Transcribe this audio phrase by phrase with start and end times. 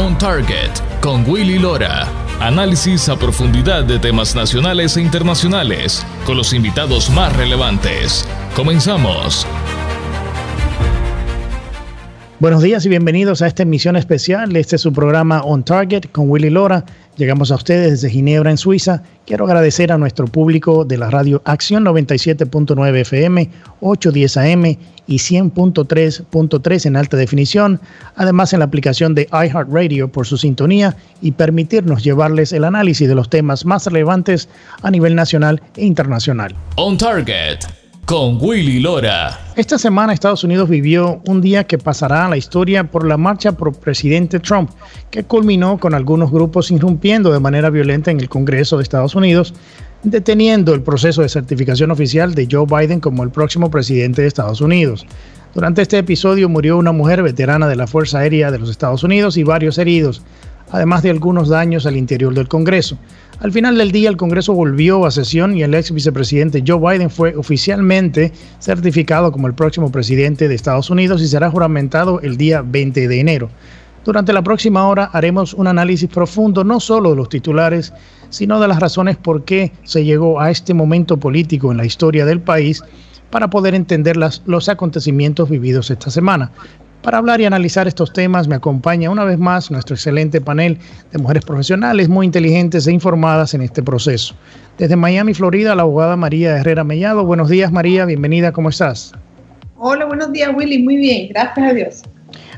[0.00, 2.06] On Target con Willy Lora.
[2.38, 8.24] Análisis a profundidad de temas nacionales e internacionales con los invitados más relevantes.
[8.54, 9.44] Comenzamos.
[12.38, 14.54] Buenos días y bienvenidos a esta emisión especial.
[14.54, 16.84] Este es su programa On Target con Willy Lora.
[17.18, 19.02] Llegamos a ustedes desde Ginebra, en Suiza.
[19.26, 23.50] Quiero agradecer a nuestro público de la radio Acción 97.9 FM,
[23.80, 24.64] 810 AM
[25.08, 27.80] y 100.3.3 en alta definición.
[28.14, 33.16] Además, en la aplicación de iHeartRadio por su sintonía y permitirnos llevarles el análisis de
[33.16, 34.48] los temas más relevantes
[34.82, 36.54] a nivel nacional e internacional.
[36.76, 37.77] On Target
[38.08, 39.38] con Willy Lora.
[39.54, 43.52] Esta semana Estados Unidos vivió un día que pasará a la historia por la marcha
[43.52, 44.70] por presidente Trump,
[45.10, 49.52] que culminó con algunos grupos irrumpiendo de manera violenta en el Congreso de Estados Unidos,
[50.04, 54.62] deteniendo el proceso de certificación oficial de Joe Biden como el próximo presidente de Estados
[54.62, 55.04] Unidos.
[55.54, 59.36] Durante este episodio murió una mujer veterana de la Fuerza Aérea de los Estados Unidos
[59.36, 60.22] y varios heridos,
[60.70, 62.96] además de algunos daños al interior del Congreso.
[63.40, 67.08] Al final del día, el Congreso volvió a sesión y el ex vicepresidente Joe Biden
[67.08, 72.62] fue oficialmente certificado como el próximo presidente de Estados Unidos y será juramentado el día
[72.62, 73.48] 20 de enero.
[74.04, 77.92] Durante la próxima hora haremos un análisis profundo no solo de los titulares,
[78.28, 82.26] sino de las razones por qué se llegó a este momento político en la historia
[82.26, 82.82] del país
[83.30, 86.50] para poder entender los acontecimientos vividos esta semana.
[87.08, 90.76] Para hablar y analizar estos temas me acompaña una vez más nuestro excelente panel
[91.10, 94.34] de mujeres profesionales muy inteligentes e informadas en este proceso.
[94.76, 97.24] Desde Miami, Florida, la abogada María Herrera Mellado.
[97.24, 99.14] Buenos días María, bienvenida, ¿cómo estás?
[99.78, 102.02] Hola, buenos días Willy, muy bien, gracias a Dios.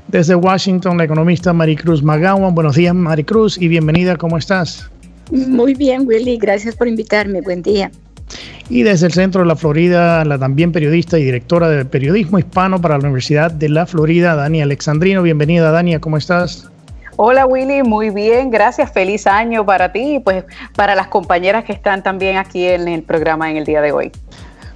[0.08, 2.52] Desde Washington, la economista Maricruz Magawan.
[2.52, 4.90] Buenos días Maricruz y bienvenida, ¿cómo estás?
[5.30, 7.92] Muy bien Willy, gracias por invitarme, buen día.
[8.68, 12.80] Y desde el centro de la Florida, la también periodista y directora de periodismo hispano
[12.80, 15.22] para la Universidad de la Florida, Dani Alexandrino.
[15.22, 16.70] Bienvenida, Dania, ¿cómo estás?
[17.16, 18.92] Hola Willy, muy bien, gracias.
[18.92, 23.02] Feliz año para ti y pues para las compañeras que están también aquí en el
[23.02, 24.12] programa en el día de hoy.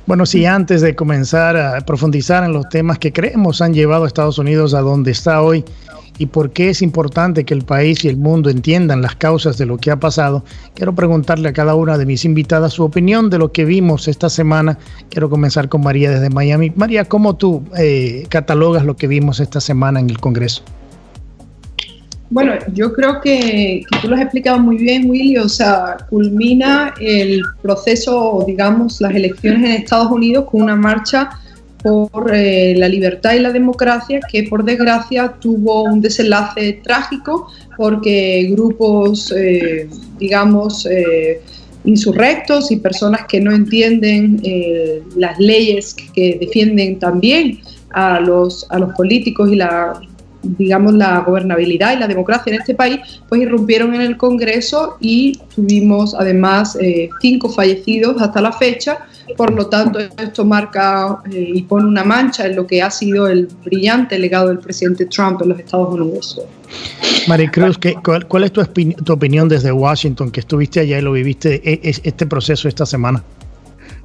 [0.07, 4.07] Bueno, sí, antes de comenzar a profundizar en los temas que creemos han llevado a
[4.07, 5.65] Estados Unidos a donde está hoy,
[6.19, 9.67] y por qué es importante que el país y el mundo entiendan las causas de
[9.67, 10.45] lo que ha pasado,
[10.75, 14.29] quiero preguntarle a cada una de mis invitadas su opinión de lo que vimos esta
[14.29, 14.79] semana.
[15.11, 16.73] Quiero comenzar con María desde Miami.
[16.77, 20.63] María, ¿cómo tú eh, catalogas lo que vimos esta semana en el Congreso?
[22.31, 25.37] Bueno, yo creo que, que, tú lo has explicado muy bien, Willy.
[25.39, 31.31] O sea, culmina el proceso, digamos, las elecciones en Estados Unidos con una marcha
[31.85, 38.49] por eh, la libertad y la democracia, que por desgracia tuvo un desenlace trágico porque
[38.53, 39.87] grupos, eh,
[40.19, 41.43] digamos, eh,
[41.85, 44.41] insurrectos y personas que no entienden
[45.17, 50.01] las leyes que defienden también a los, a los políticos y la
[50.45, 55.41] digamos, la gobernabilidad y la democracia en este país, pues irrumpieron en el Congreso y
[55.55, 56.79] tuvimos además
[57.21, 59.07] cinco fallecidos hasta la fecha
[59.37, 63.27] por lo tanto, esto marca eh, y pone una mancha en lo que ha sido
[63.27, 66.41] el brillante legado del presidente Trump en los Estados Unidos.
[67.27, 71.61] Maricruz, cuál, cuál, es tu, tu, opinión desde Washington, que estuviste allá y lo viviste
[71.65, 73.25] e, este proceso esta semana?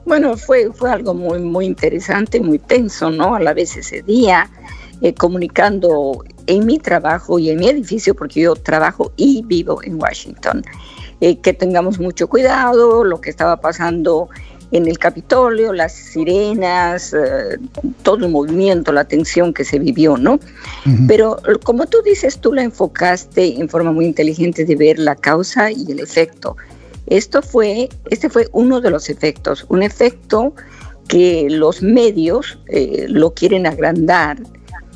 [0.06, 3.36] Bueno, fue, fue algo muy, muy interesante, muy tenso, ¿no?
[3.36, 4.50] A la vez ese día,
[5.02, 10.02] eh, comunicando en mi trabajo y en mi edificio, porque yo trabajo y vivo en
[10.02, 10.64] Washington,
[11.22, 14.30] eh, que tengamos mucho cuidado, lo que estaba pasando
[14.72, 17.58] en el Capitolio, las sirenas, eh,
[18.04, 20.40] todo el movimiento, la tensión que se vivió, ¿no?
[21.08, 25.72] Pero como tú dices, tú la enfocaste en forma muy inteligente de ver la causa
[25.72, 26.56] y el efecto.
[27.08, 30.54] Esto fue, este fue uno de los efectos, un efecto
[31.08, 34.38] que los medios eh, lo quieren agrandar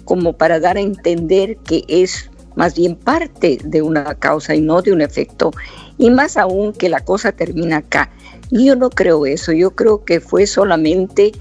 [0.05, 4.81] como para dar a entender que es más bien parte de una causa y no
[4.81, 5.51] de un efecto,
[5.97, 8.11] y más aún que la cosa termina acá.
[8.51, 11.31] Yo no creo eso, yo creo que fue solamente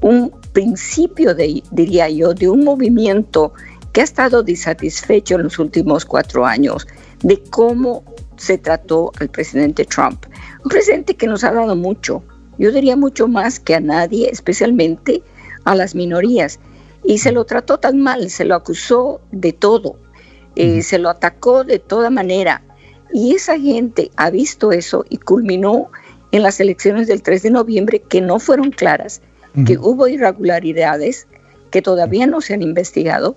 [0.00, 3.52] un principio, de, diría yo, de un movimiento
[3.92, 6.86] que ha estado disatisfecho en los últimos cuatro años
[7.22, 8.04] de cómo
[8.36, 10.26] se trató al presidente Trump.
[10.64, 12.22] Un presidente que nos ha dado mucho,
[12.58, 15.22] yo diría mucho más que a nadie, especialmente
[15.64, 16.58] a las minorías.
[17.06, 19.96] Y se lo trató tan mal, se lo acusó de todo,
[20.56, 22.62] eh, se lo atacó de toda manera.
[23.12, 25.90] Y esa gente ha visto eso y culminó
[26.32, 29.22] en las elecciones del 3 de noviembre que no fueron claras,
[29.64, 31.26] que hubo irregularidades
[31.70, 33.36] que todavía no se han investigado.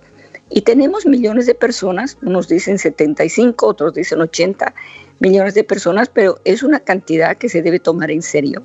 [0.50, 4.74] Y tenemos millones de personas, unos dicen 75, otros dicen 80
[5.20, 8.64] millones de personas, pero es una cantidad que se debe tomar en serio,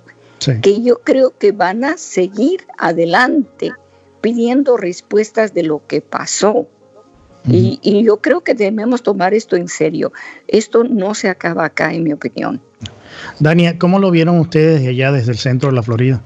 [0.62, 3.72] que yo creo que van a seguir adelante
[4.26, 6.68] pidiendo respuestas de lo que pasó.
[7.48, 10.12] y, y, yo creo que debemos tomar esto en serio.
[10.48, 12.60] Esto no se acaba acá, en mi opinión.
[13.40, 16.24] Dania, ¿cómo lo vieron ustedes allá desde el centro de la Florida?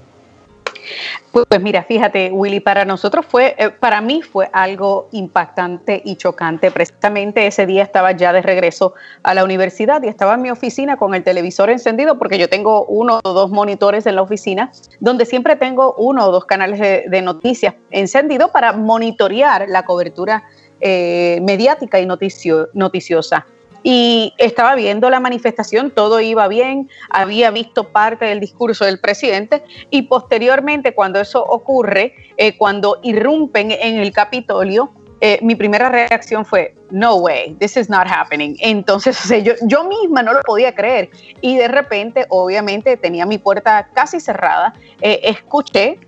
[1.32, 6.72] Pues, mira, fíjate, Willy, para nosotros fue, eh, para mí fue algo impactante y chocante.
[6.72, 8.94] Precisamente ese día estaba ya de regreso
[9.24, 12.86] a la universidad y estaba en mi oficina con el televisor encendido porque yo tengo
[12.86, 17.20] uno o dos monitores en la oficina donde siempre tengo uno o dos canales de,
[17.22, 20.46] noticias encendido para monitorear la cobertura
[20.80, 23.46] eh, mediática y noticio, noticiosa
[23.84, 29.64] y estaba viendo la manifestación, todo iba bien, había visto parte del discurso del presidente
[29.90, 34.92] y posteriormente cuando eso ocurre, eh, cuando irrumpen en el Capitolio,
[35.22, 38.56] eh, mi primera reacción fue, no way, this is not happening.
[38.60, 41.10] Entonces, yo, yo misma no lo podía creer
[41.42, 46.00] y de repente, obviamente, tenía mi puerta casi cerrada, eh, escuché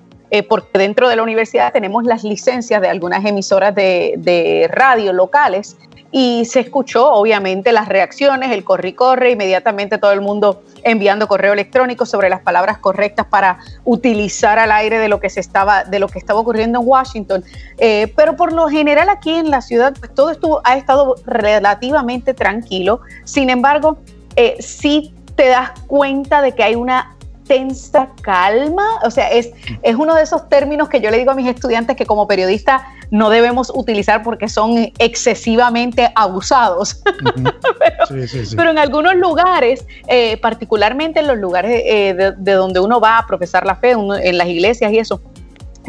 [0.48, 5.76] porque dentro de la universidad tenemos las licencias de algunas emisoras de radio locales
[6.12, 11.28] y se escuchó obviamente las reacciones, el corre y corre, inmediatamente todo el mundo enviando
[11.28, 15.84] correo electrónico sobre las palabras correctas para utilizar al aire de lo que se estaba,
[15.86, 17.44] de lo que estaba ocurriendo en Washington.
[17.78, 22.34] Eh, pero por lo general aquí en la ciudad pues, todo estuvo, ha estado relativamente
[22.34, 23.02] tranquilo.
[23.24, 23.98] Sin embargo,
[24.36, 27.16] eh, sí te das cuenta de que hay una
[27.52, 29.52] tensa calma, o sea, es,
[29.84, 32.88] es uno de esos términos que yo le digo a mis estudiantes que como periodista
[33.10, 37.04] no debemos utilizar porque son excesivamente abusados.
[38.56, 43.28] pero, en algunos lugares, eh, particularmente en los lugares eh, de, donde uno va a
[43.28, 45.22] profesar la fe, en las iglesias y eso,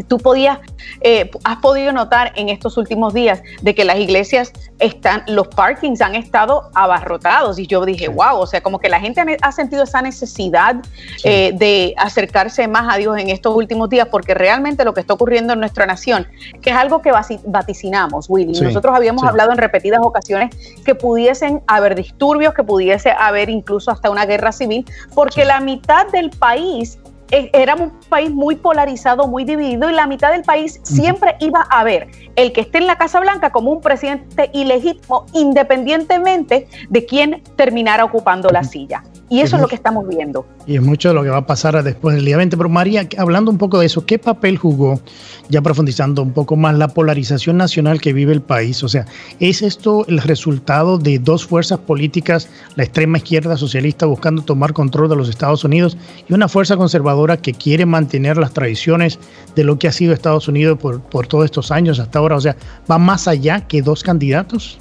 [0.08, 0.58] tú podías,
[1.00, 6.00] eh, has podido notar en estos últimos días de que las iglesias están, los parkings
[6.00, 9.84] han estado abarrotados y yo dije, wow, o sea, como que la gente ha sentido
[9.84, 10.76] esa necesidad
[11.24, 15.14] eh, de acercarse más a Dios en estos últimos días porque realmente lo que está
[15.14, 16.26] ocurriendo en nuestra nación,
[16.60, 17.12] que es algo que
[17.44, 20.54] vaticinamos, Willy, nosotros habíamos hablado en repetidas ocasiones
[20.84, 24.84] que pudiesen haber disturbios, que pudiese haber incluso hasta una guerra civil,
[25.14, 26.98] porque la mitad del país
[27.32, 31.82] éramos un país muy polarizado, muy dividido y la mitad del país siempre iba a
[31.82, 37.42] ver el que esté en la Casa Blanca como un presidente ilegítimo independientemente de quién
[37.56, 39.02] terminara ocupando la silla.
[39.28, 40.44] Y eso es, lo que estamos viendo.
[40.66, 42.54] Y es mucho de lo que va a pasar después del día 20.
[42.54, 45.00] Pero María, hablando un poco de eso, ¿qué papel jugó,
[45.48, 48.82] ya profundizando un poco más, la polarización nacional que vive el país?
[48.82, 49.06] O sea,
[49.40, 55.08] ¿es esto el resultado de dos fuerzas políticas, la extrema izquierda socialista buscando tomar control
[55.08, 55.96] de los Estados Unidos
[56.28, 59.18] y una fuerza conservadora que quiere mantener las tradiciones
[59.56, 62.36] de lo que ha sido Estados Unidos por, por todos estos años hasta ahora?
[62.36, 62.56] O sea,
[62.90, 64.78] ¿va más allá que dos candidatos?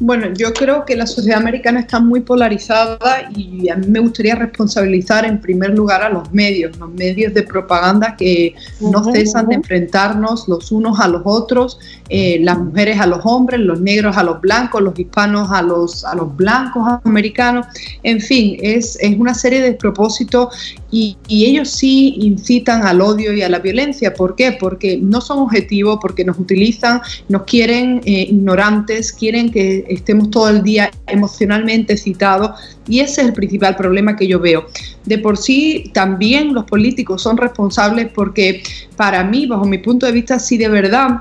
[0.00, 4.36] Bueno, yo creo que la sociedad americana está muy polarizada y a mí me gustaría
[4.36, 9.56] responsabilizar en primer lugar a los medios, los medios de propaganda que no cesan de
[9.56, 14.22] enfrentarnos los unos a los otros, eh, las mujeres a los hombres, los negros a
[14.22, 17.66] los blancos, los hispanos a los, a los blancos americanos.
[18.04, 23.42] En fin, es, es una serie de despropósitos y, ellos sí incitan al odio y
[23.42, 24.14] a la violencia.
[24.14, 24.52] ¿Por qué?
[24.52, 30.48] Porque no son objetivos, porque nos utilizan, nos quieren eh, ignorantes, quieren que estemos todo
[30.48, 32.58] el día emocionalmente citados
[32.88, 34.66] y ese es el principal problema que yo veo.
[35.04, 38.62] De por sí, también los políticos son responsables porque
[38.96, 41.20] para mí, bajo mi punto de vista, si de verdad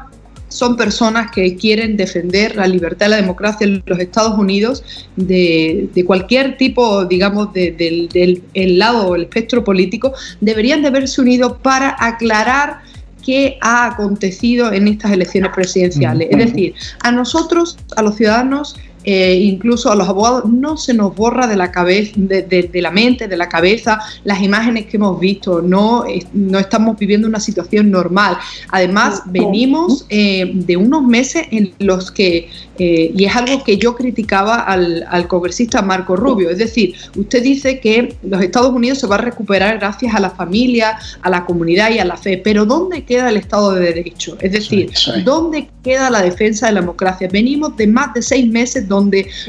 [0.49, 4.83] son personas que quieren defender la libertad y la democracia en los Estados Unidos
[5.15, 11.95] de, cualquier tipo, digamos, del, lado o el espectro político, deberían de haberse unido para
[11.99, 12.79] aclarar
[13.25, 16.29] qué ha acontecido en estas elecciones presidenciales.
[16.31, 18.77] Es decir, a nosotros, a los ciudadanos,
[19.09, 23.29] eh, incluso a los abogados, no se nos borra de la cabeza, de, la mente,
[23.29, 25.61] de la cabeza, las imágenes que hemos visto.
[25.61, 28.37] No, no estamos viviendo una situación normal.
[28.69, 32.49] Además, venimos eh, de unos meses en los que,
[32.79, 37.41] eh, y es algo que yo criticaba al, al congresista Marco Rubio, es decir, usted
[37.41, 41.45] dice que los Estados Unidos se va a recuperar gracias a la familia, a la
[41.45, 44.37] comunidad y a la fe, pero ¿dónde queda el Estado de Derecho?
[44.41, 44.91] Es decir,
[45.23, 47.29] ¿dónde queda la defensa de la democracia?
[47.31, 48.96] Venimos de más de seis meses donde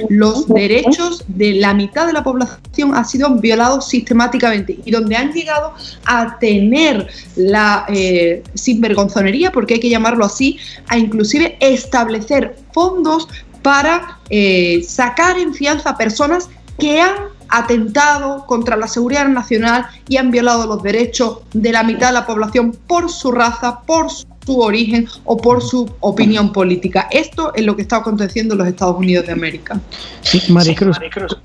[0.08, 5.32] los derechos de la mitad de la población han sido violados sistemáticamente y donde han
[5.32, 5.74] llegado
[6.04, 13.28] a tener la eh, sinvergonzonería, porque hay que llamarlo así, a inclusive establecer fondos
[13.62, 17.14] para eh, sacar en fianza a personas que han
[17.48, 22.26] atentado contra la seguridad nacional y han violado los derechos de la mitad de la
[22.26, 27.06] población por su raza, por su su origen o por su opinión política.
[27.10, 29.78] Esto es lo que está aconteciendo en los Estados Unidos de América.
[30.22, 30.96] Sí, Maricruz,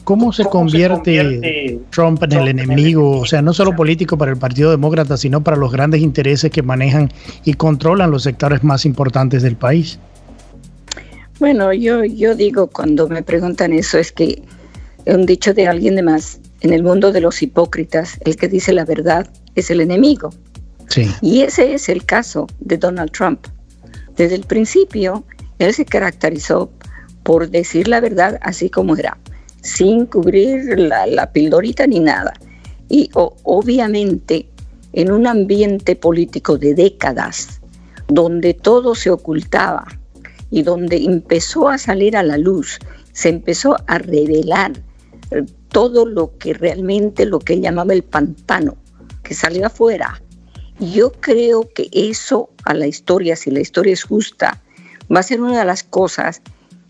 [0.05, 3.19] ¿cómo, se, convierte Trump en el enemigo?
[3.19, 6.62] O sea, no solo político para el Partido Demócrata, sino para los grandes intereses que
[6.62, 7.12] manejan
[7.43, 10.00] y controlan los sectores más importantes del país.
[11.39, 14.43] Bueno, yo, yo digo cuando me preguntan eso es que
[15.05, 18.72] un dicho de alguien de más, en el mundo de los hipócritas, el que dice
[18.72, 20.29] la verdad es el enemigo.
[21.21, 23.47] Y ese es el caso de Donald Trump.
[24.15, 25.23] Desde el principio,
[25.59, 26.71] él se caracterizó
[27.23, 29.17] por decir la verdad así como era,
[29.61, 32.33] sin cubrir la, pildorita ni nada.
[32.89, 34.49] Y obviamente,
[34.91, 37.61] en un ambiente político de décadas,
[38.07, 39.87] donde todo se ocultaba
[40.51, 42.77] y donde empezó a salir a la luz,
[43.13, 44.73] se empezó a revelar
[45.31, 48.75] eh, todo lo que realmente lo que llamaba el pantano,
[49.23, 50.21] que salió afuera.
[50.91, 54.61] Yo creo que eso a la historia, si la historia es justa,
[55.13, 56.41] va a ser una de las cosas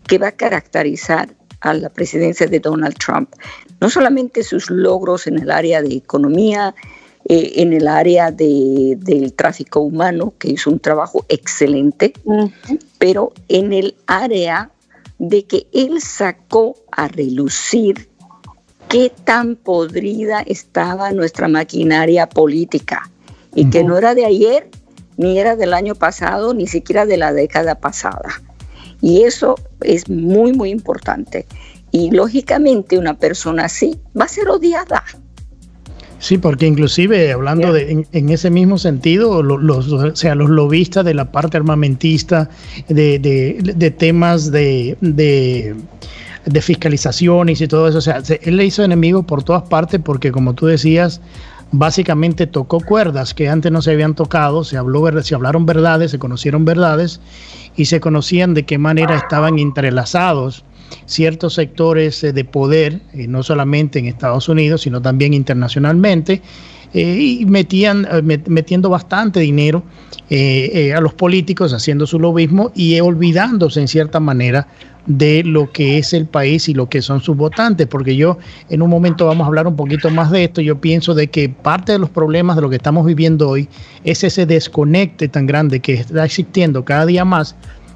[0.08, 3.30] que va a caracterizar a la presidencia de Donald Trump.
[3.80, 6.74] No solamente sus logros en el área de economía,
[7.26, 12.14] eh, en el área de, del tráfico humano, que hizo un trabajo excelente,
[12.98, 14.72] pero en el área
[15.18, 18.08] de que él sacó a relucir
[18.88, 23.08] qué tan podrida estaba nuestra maquinaria política
[23.54, 24.68] y que no era de ayer,
[25.16, 28.42] ni era del año pasado, ni siquiera de la década pasada.
[29.00, 31.46] Y eso es muy, muy importante.
[31.90, 35.04] Y lógicamente una persona así va a ser odiada.
[36.24, 41.12] Sí, porque inclusive hablando de, en, ese mismo sentido, los, o sea, los lobistas de
[41.12, 42.48] la parte armamentista,
[42.88, 45.76] de, de, temas de, de,
[46.62, 50.54] fiscalizaciones y todo eso, o sea, él le hizo enemigos por todas partes porque como
[50.54, 51.20] tú decías,
[51.78, 56.18] básicamente tocó cuerdas que antes no se habían tocado, se, habló, se hablaron verdades, se
[56.18, 57.20] conocieron verdades
[57.76, 60.64] y se conocían de qué manera estaban entrelazados
[61.06, 66.42] ciertos sectores eh, de poder, eh, no solamente en Estados Unidos, sino también internacionalmente,
[66.92, 68.06] eh, y metían,
[68.46, 69.82] metiendo bastante dinero
[70.30, 74.68] a los políticos, haciendo su lobismo y olvidándose en cierta manera
[75.06, 78.38] de lo que es el país y lo que son sus votantes, porque yo
[78.70, 81.48] en un momento vamos a hablar un poquito más de esto, yo pienso de que
[81.48, 83.68] parte de los problemas de lo que estamos viviendo hoy
[84.04, 87.54] es ese desconecte tan grande que está existiendo cada día más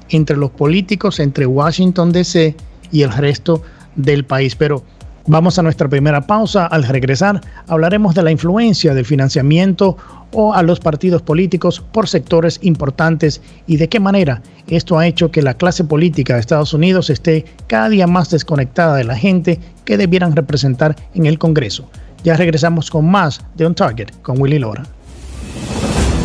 [0.09, 2.55] entre los políticos, entre Washington DC
[2.91, 3.61] y el resto
[3.95, 4.55] del país.
[4.55, 4.83] Pero
[5.29, 6.65] vamos a nuestra primera pausa.
[6.65, 9.95] Al regresar hablaremos de la influencia del financiamiento
[10.31, 15.31] o a los partidos políticos por sectores importantes y de qué manera esto ha hecho
[15.31, 19.59] que la clase política de Estados Unidos esté cada día más desconectada de la gente
[19.85, 21.89] que debieran representar en el Congreso.
[22.23, 24.83] Ya regresamos con más de On Target con Willy Lora.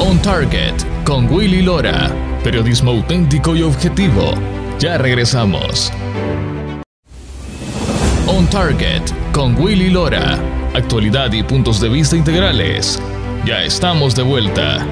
[0.00, 2.10] On Target con Willy Lora,
[2.42, 4.32] periodismo auténtico y objetivo.
[4.78, 5.92] Ya regresamos.
[8.36, 10.36] On Target con Willy Lora.
[10.74, 13.00] Actualidad y puntos de vista integrales.
[13.46, 14.84] Ya estamos de vuelta.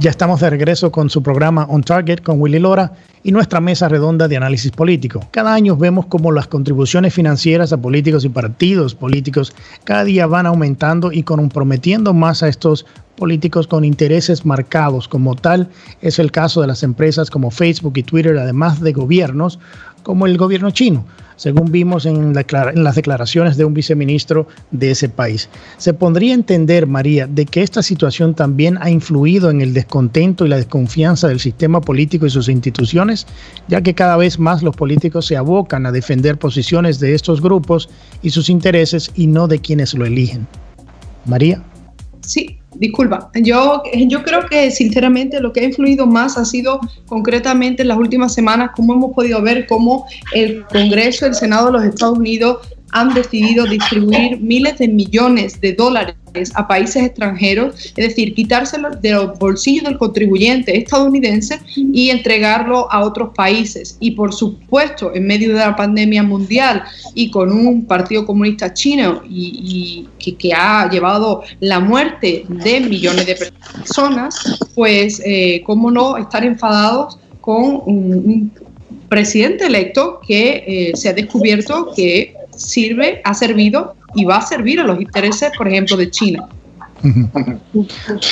[0.00, 2.92] Ya estamos de regreso con su programa On Target con Willy Lora
[3.22, 5.20] y nuestra mesa redonda de análisis político.
[5.30, 9.54] Cada año vemos como las contribuciones financieras a políticos y partidos políticos
[9.84, 15.06] cada día van aumentando y comprometiendo más a estos políticos con intereses marcados.
[15.06, 15.68] Como tal,
[16.00, 19.60] es el caso de las empresas como Facebook y Twitter, además de gobiernos
[20.02, 21.04] como el gobierno chino
[21.42, 25.48] según vimos en, las declaraciones de un viceministro de ese país.
[25.76, 30.46] Se pondría a entender, María, de que esta situación también ha influido en el descontento
[30.46, 33.26] y la desconfianza del sistema político y sus instituciones,
[33.66, 37.88] ya que cada vez más los políticos se abocan a defender posiciones de estos grupos
[38.22, 40.46] y sus intereses y no de quienes lo eligen.
[41.24, 41.60] María.
[42.26, 43.30] Sí, disculpa.
[43.34, 47.98] Yo, yo creo que sinceramente lo que ha influido más ha sido concretamente en las
[47.98, 52.58] últimas semanas, como hemos podido ver cómo el Congreso, el Senado de los Estados Unidos
[52.92, 56.14] han decidido distribuir miles de millones de dólares
[56.54, 63.00] a países extranjeros, es decir, quitárselo de los bolsillos del contribuyente estadounidense y entregarlo a
[63.04, 63.96] otros países.
[64.00, 66.84] Y por supuesto, en medio de la pandemia mundial
[67.14, 73.36] y con un Partido Comunista Chino y, que, ha llevado la muerte de millones de
[73.36, 78.52] personas, pues, eh, ¿cómo no estar enfadados con un,
[79.08, 84.80] presidente electo que eh, se ha descubierto que sirve, ha servido y va a servir
[84.80, 86.48] a los intereses, por ejemplo, de China.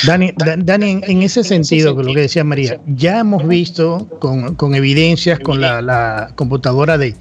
[0.06, 5.40] Dani, Dani en, ese sentido, con lo que decía María, ya hemos visto con, evidencias,
[5.40, 7.16] con la, computadora de,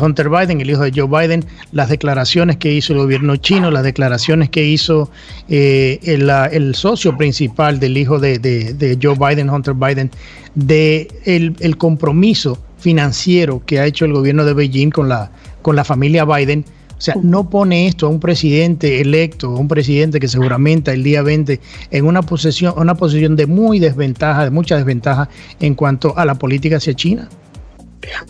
[0.00, 3.84] Hunter Biden, el hijo de Joe Biden, las declaraciones que hizo el gobierno chino, las
[3.84, 5.10] declaraciones que hizo
[5.48, 10.10] eh, el, socio principal del hijo de, Joe Biden, Hunter Biden,
[10.54, 15.30] de el, compromiso financiero que ha hecho el gobierno de Beijing con la,
[15.62, 16.64] con la familia Biden
[17.00, 21.02] o sea, no pone esto a un presidente electo, a un presidente que seguramente el
[21.02, 21.58] día 20
[21.92, 26.34] en una posición, una posición de muy desventaja, de mucha desventaja en cuanto a la
[26.34, 27.30] política hacia China.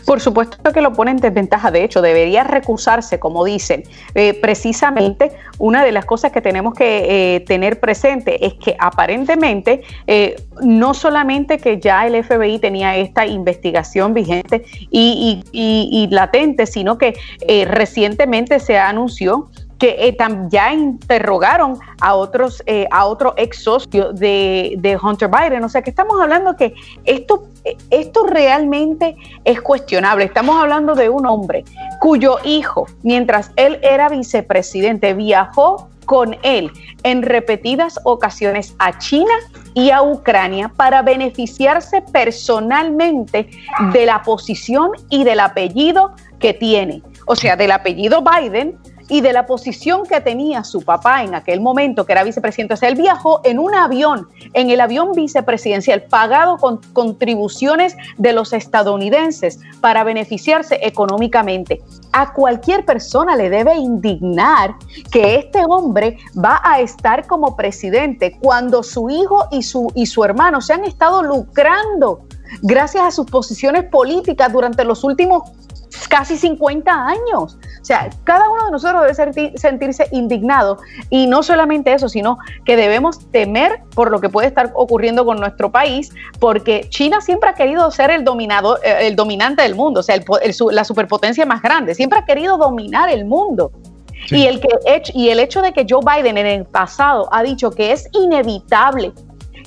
[0.04, 1.70] Por supuesto que lo pone en desventaja.
[1.70, 3.84] De hecho, debería recusarse, como dicen.
[4.14, 9.82] Eh, precisamente, una de las cosas que tenemos que eh, tener presente es que aparentemente
[10.06, 16.98] eh, no solamente que ya el FBI tenía esta investigación vigente y, y latente, sino
[16.98, 17.14] que
[17.66, 20.16] recientemente se anunció que eh,
[20.50, 25.64] ya interrogaron a otros, eh, a otro ex socio de, de, Hunter Biden.
[25.64, 26.74] O sea que estamos hablando que
[27.06, 27.48] esto,
[27.88, 30.24] esto realmente es cuestionable.
[30.24, 31.64] Estamos hablando de un hombre
[31.98, 36.70] cuyo hijo, mientras él era vicepresidente, viajó con él
[37.02, 39.32] en repetidas ocasiones a China
[39.72, 43.48] y a Ucrania para beneficiarse personalmente
[43.92, 47.02] de la posición y del apellido que tiene.
[47.26, 48.76] O sea, del apellido Biden
[49.10, 52.74] y de la posición que tenía su papá en aquel momento, que era vicepresidente.
[52.74, 58.32] O sea, él viajó en un avión, en el avión vicepresidencial, pagado con contribuciones de
[58.32, 61.82] los estadounidenses para beneficiarse económicamente.
[62.12, 64.76] A cualquier persona le debe indignar
[65.10, 70.24] que este hombre va a estar como presidente cuando su hijo y su, y su
[70.24, 72.20] hermano se han estado lucrando
[72.62, 75.42] gracias a sus posiciones políticas durante los últimos
[76.08, 77.58] casi 50 años.
[77.80, 80.78] O sea, cada uno de nosotros debe sentirse indignado
[81.08, 85.38] y no solamente eso, sino que debemos temer por lo que puede estar ocurriendo con
[85.38, 90.00] nuestro país, porque China siempre ha querido ser el, dominado, eh, el dominante del mundo,
[90.00, 90.20] o sea,
[90.70, 93.72] la superpotencia más grande, siempre ha querido dominar el mundo.
[94.30, 94.68] Y, el que,
[95.14, 99.12] y el hecho de que Joe Biden en el pasado ha dicho que es inevitable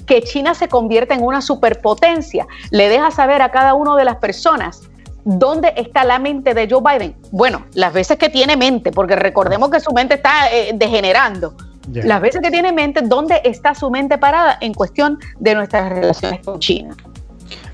[0.05, 4.17] que China se convierta en una superpotencia, le deja saber a cada una de las
[4.17, 4.83] personas
[5.25, 7.15] ¿Dónde está la mente de Joe Biden?
[7.31, 11.55] Bueno, las veces que tiene mente, porque recordemos que su mente está eh, degenerando.
[11.91, 16.39] Las veces que tiene mente, ¿dónde está su mente parada en cuestión de nuestras relaciones
[16.45, 16.95] con China?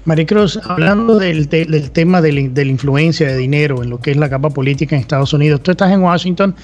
[0.06, 1.48] Maricruz, hablando del,
[1.92, 5.34] tema de la, influencia de dinero en lo que es la capa política en Estados
[5.34, 6.56] Unidos, tú estás en Washington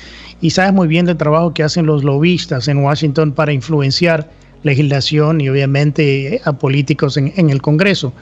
[0.41, 4.27] y sabes muy bien del trabajo que hacen los lobistas en Washington para influenciar
[4.63, 8.13] legislación y obviamente a políticos en, en el Congreso.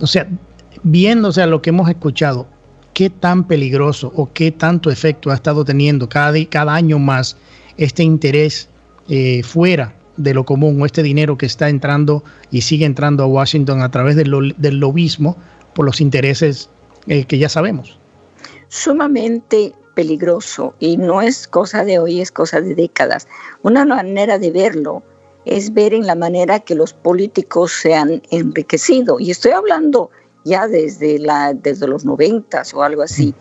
[0.00, 0.26] O sea,
[0.84, 2.46] viéndose a lo que hemos escuchado,
[2.92, 7.36] qué tan peligroso o qué tanto efecto ha estado teniendo cada, cada año más
[7.76, 8.68] este interés
[9.08, 13.26] eh, fuera de lo común o este dinero que está entrando y sigue entrando a
[13.26, 15.36] Washington a través del, del lobismo
[15.74, 16.70] por los intereses
[17.08, 17.98] eh, que ya sabemos.
[18.68, 23.26] Sumamente peligroso y no es cosa de hoy, es cosa de décadas.
[23.62, 25.02] Una manera de verlo
[25.44, 29.18] es ver en la manera que los políticos se han enriquecido.
[29.18, 30.10] Y estoy hablando
[30.44, 33.34] ya desde, la, desde los noventas o algo así.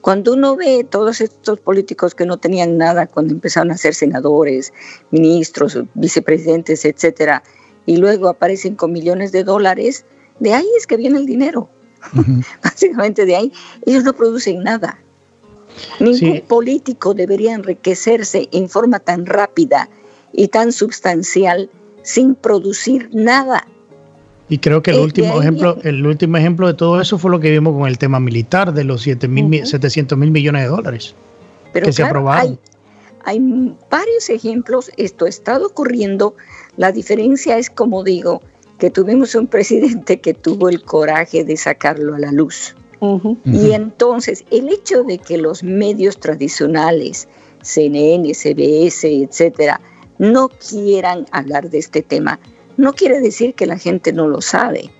[0.00, 4.72] Cuando uno ve todos estos políticos que no tenían nada cuando empezaron a ser senadores,
[5.10, 7.42] ministros, vicepresidentes, etcétera,
[7.86, 10.04] y luego aparecen con millones de dólares,
[10.40, 11.68] de ahí es que viene el dinero.
[12.62, 13.52] Básicamente de ahí.
[13.86, 14.98] Ellos no producen nada.
[16.00, 19.88] Ningún político debería enriquecerse en forma tan rápida
[20.32, 21.70] y tan sustancial
[22.02, 23.66] sin producir nada.
[24.48, 27.50] Y creo que el último ejemplo, el último ejemplo de todo eso fue lo que
[27.50, 29.28] vimos con el tema militar de los 700
[30.18, 31.14] mil millones de dólares
[31.72, 32.58] Pero que se aprobaron.
[33.24, 36.36] Hay, hay varios ejemplos, esto ha estado ocurriendo,
[36.76, 38.42] la diferencia es, como digo,
[38.78, 42.74] que tuvimos un presidente que tuvo el coraje de sacarlo a la luz.
[43.44, 47.28] Y entonces, el hecho de que los medios tradicionales,
[47.60, 49.78] CNN, CBS, etcétera,
[50.18, 52.40] no quieran hablar de este tema,
[52.76, 54.90] no quiere decir que la gente no lo sabe,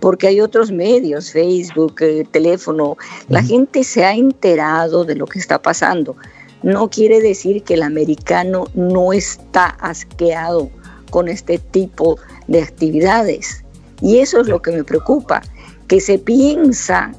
[0.00, 2.96] porque hay otros medios, Facebook, eh, teléfono,
[3.28, 6.16] la gente se ha enterado de lo que está pasando.
[6.62, 10.70] No quiere decir que el americano no está asqueado
[11.10, 12.18] con este tipo
[12.48, 13.64] de actividades.
[14.00, 15.42] Y eso es lo que me preocupa,
[15.88, 17.12] que se piensa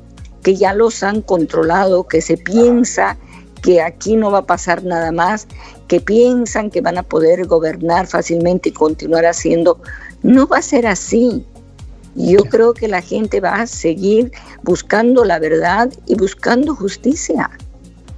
[0.43, 3.17] que ya los han controlado, que se piensa
[3.61, 5.47] que aquí no va a pasar nada más,
[5.87, 9.79] que piensan que van a poder gobernar fácilmente y continuar haciendo
[10.25, 11.45] no va a ser así.
[12.15, 14.31] Yo creo que la gente va a seguir
[14.63, 17.49] buscando la verdad y buscando justicia.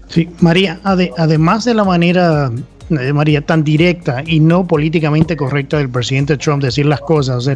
[0.08, 2.50] Sí, María, además de la manera
[2.90, 7.50] de María tan directa y no políticamente correcta del presidente Trump decir las cosas,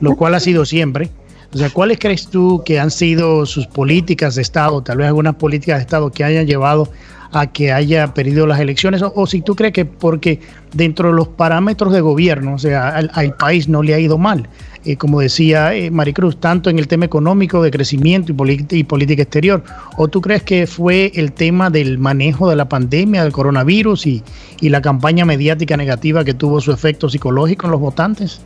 [0.00, 1.08] lo cual ha sido siempre.
[1.54, 5.36] O sea, ¿cuáles crees tú que han sido sus políticas de Estado, tal vez algunas
[5.36, 6.88] políticas de Estado que hayan llevado
[7.32, 10.40] a que haya perdido las elecciones o, si tú crees que porque
[10.74, 14.48] dentro de los parámetros de gobierno, o sea, al, país no le ha ido mal.
[14.84, 19.22] Eh, como decía eh, Maricruz, tanto en el tema económico, de crecimiento y, y, política
[19.22, 19.62] exterior,
[19.96, 24.22] o tú crees que fue el tema del manejo de la pandemia, del coronavirus y,
[24.60, 28.40] y la campaña mediática negativa que tuvo su efecto psicológico en los votantes?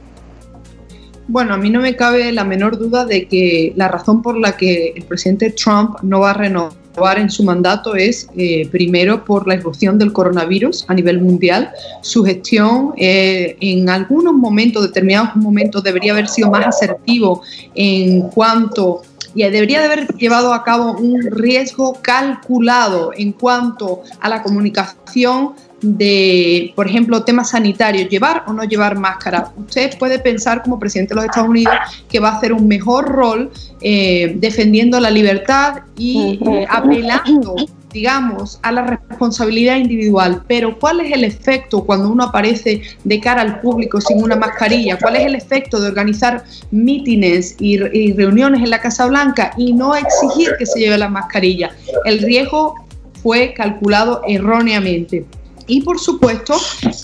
[1.28, 4.56] Bueno, a mí no me cabe la menor duda de que la razón por la
[4.56, 6.85] que el presidente Trump no va a renovar
[7.16, 11.70] en su mandato es, eh, primero, por la evolución del coronavirus a nivel mundial.
[12.00, 17.42] Su gestión eh, en algunos momentos, determinados momentos, debería haber sido más asertivo
[17.74, 19.02] en cuanto
[19.34, 25.52] y debería de haber llevado a cabo un riesgo calculado en cuanto a la comunicación
[25.82, 29.52] de, por ejemplo, temas sanitarios, llevar o no llevar máscara.
[29.56, 31.74] Usted puede pensar como presidente de los Estados Unidos
[32.08, 37.54] que va a hacer un mejor rol eh, defendiendo la libertad y eh, apelando
[37.92, 43.40] digamos, a la responsabilidad individual, pero ¿cuál es el efecto cuando uno aparece de cara
[43.40, 44.98] al público sin una mascarilla?
[44.98, 49.72] ¿Cuál es el efecto de organizar mítines y, y reuniones en la Casa Blanca y
[49.72, 51.74] no exigir que se lleve la mascarilla?
[52.04, 52.74] El riesgo
[53.22, 55.24] fue calculado erróneamente
[55.66, 56.54] y por supuesto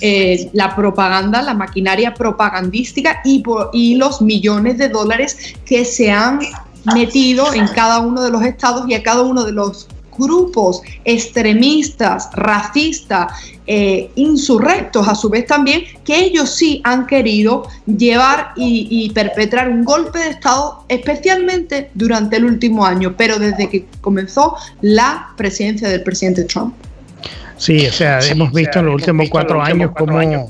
[0.00, 3.42] eh, la propaganda, la maquinaria propagandística y,
[3.96, 6.40] los millones de dólares que se han
[6.94, 12.28] metido en cada uno de los estados y a cada uno de los grupos extremistas,
[12.34, 13.32] racistas,
[13.66, 19.84] eh, insurrectos a su vez también, que ellos sí han querido llevar y, perpetrar un
[19.84, 26.02] golpe de Estado, especialmente durante el último año, pero desde que comenzó la presidencia del
[26.02, 26.74] presidente Trump.
[27.62, 30.48] Sí, o sea, hemos visto en los últimos cuatro años cómo, eh,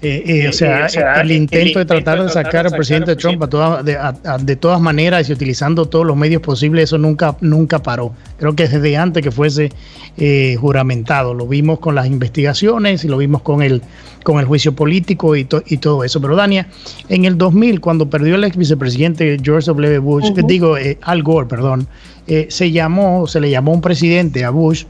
[0.00, 5.28] eh, o, sea, el intento de tratar de sacar al presidente Trump de, todas maneras
[5.28, 8.12] y utilizando todos los medios posibles, eso nunca, nunca paró.
[8.38, 9.72] Creo que desde antes que fuese
[10.18, 13.82] eh, juramentado, lo vimos con las investigaciones y lo vimos con el,
[14.22, 16.20] con el juicio político y, y todo eso.
[16.20, 16.68] Pero Dania,
[17.08, 19.98] en el 2000, cuando perdió el ex vicepresidente George W.
[19.98, 21.88] Bush, digo Al Gore, perdón,
[22.26, 24.84] se llamó, se le llamó un presidente a Bush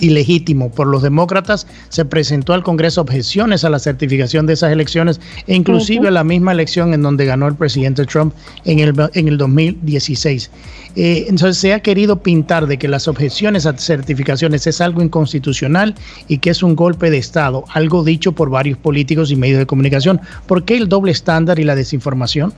[0.00, 5.20] ilegítimo por los demócratas, se presentó al Congreso objeciones a la certificación de esas elecciones
[5.46, 9.28] e inclusive a la misma elección en donde ganó el presidente Trump en el, en
[9.28, 10.50] el 2016.
[10.96, 15.94] Eh, entonces se ha querido pintar de que las objeciones a certificaciones es algo inconstitucional
[16.28, 19.66] y que es un golpe de Estado, algo dicho por varios políticos y medios de
[19.66, 20.20] comunicación.
[20.46, 22.52] ¿Por qué el doble estándar y la desinformación?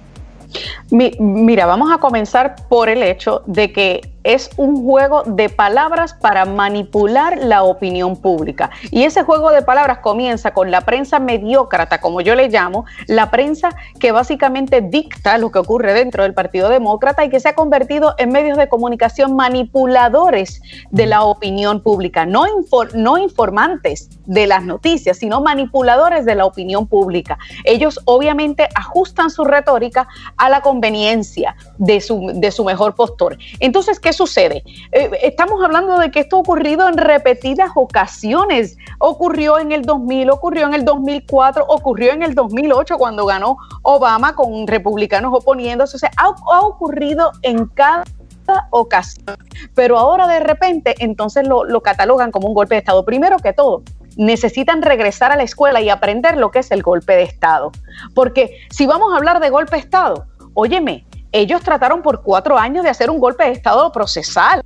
[0.90, 6.44] mira, vamos a comenzar por el hecho de que es un juego de palabras para
[6.44, 8.70] manipular la opinión pública.
[8.90, 13.30] Y ese juego de palabras comienza con la prensa mediócrata, como yo le llamo, la
[13.30, 17.54] prensa que básicamente dicta lo que ocurre dentro del Partido Demócrata y que se ha
[17.54, 22.46] convertido en medios de comunicación manipuladores de la opinión pública, no,
[23.18, 27.38] informantes de las noticias, sino manipuladores de la opinión pública.
[27.64, 33.38] Ellos obviamente ajustan su retórica a la conveniencia de su, de su mejor postor.
[33.58, 34.62] Entonces, ¿qué sucede?
[34.92, 38.76] Eh, estamos hablando de que esto ha ocurrido en repetidas ocasiones.
[38.98, 44.34] Ocurrió en el 2000, ocurrió en el 2004, ocurrió en el 2008 cuando ganó Obama
[44.34, 45.96] con republicanos oponiéndose.
[45.96, 48.04] O sea, ha, ocurrido en cada
[48.70, 49.36] ocasión.
[49.74, 53.04] Pero ahora de repente entonces lo, lo catalogan como un golpe de Estado.
[53.04, 53.82] Primero que todo,
[54.16, 57.72] necesitan regresar a la escuela y aprender lo que es el golpe de Estado.
[58.14, 62.84] Porque si vamos a hablar de golpe de Estado, óyeme, ellos trataron por cuatro años
[62.84, 64.62] de hacer un golpe de Estado procesal.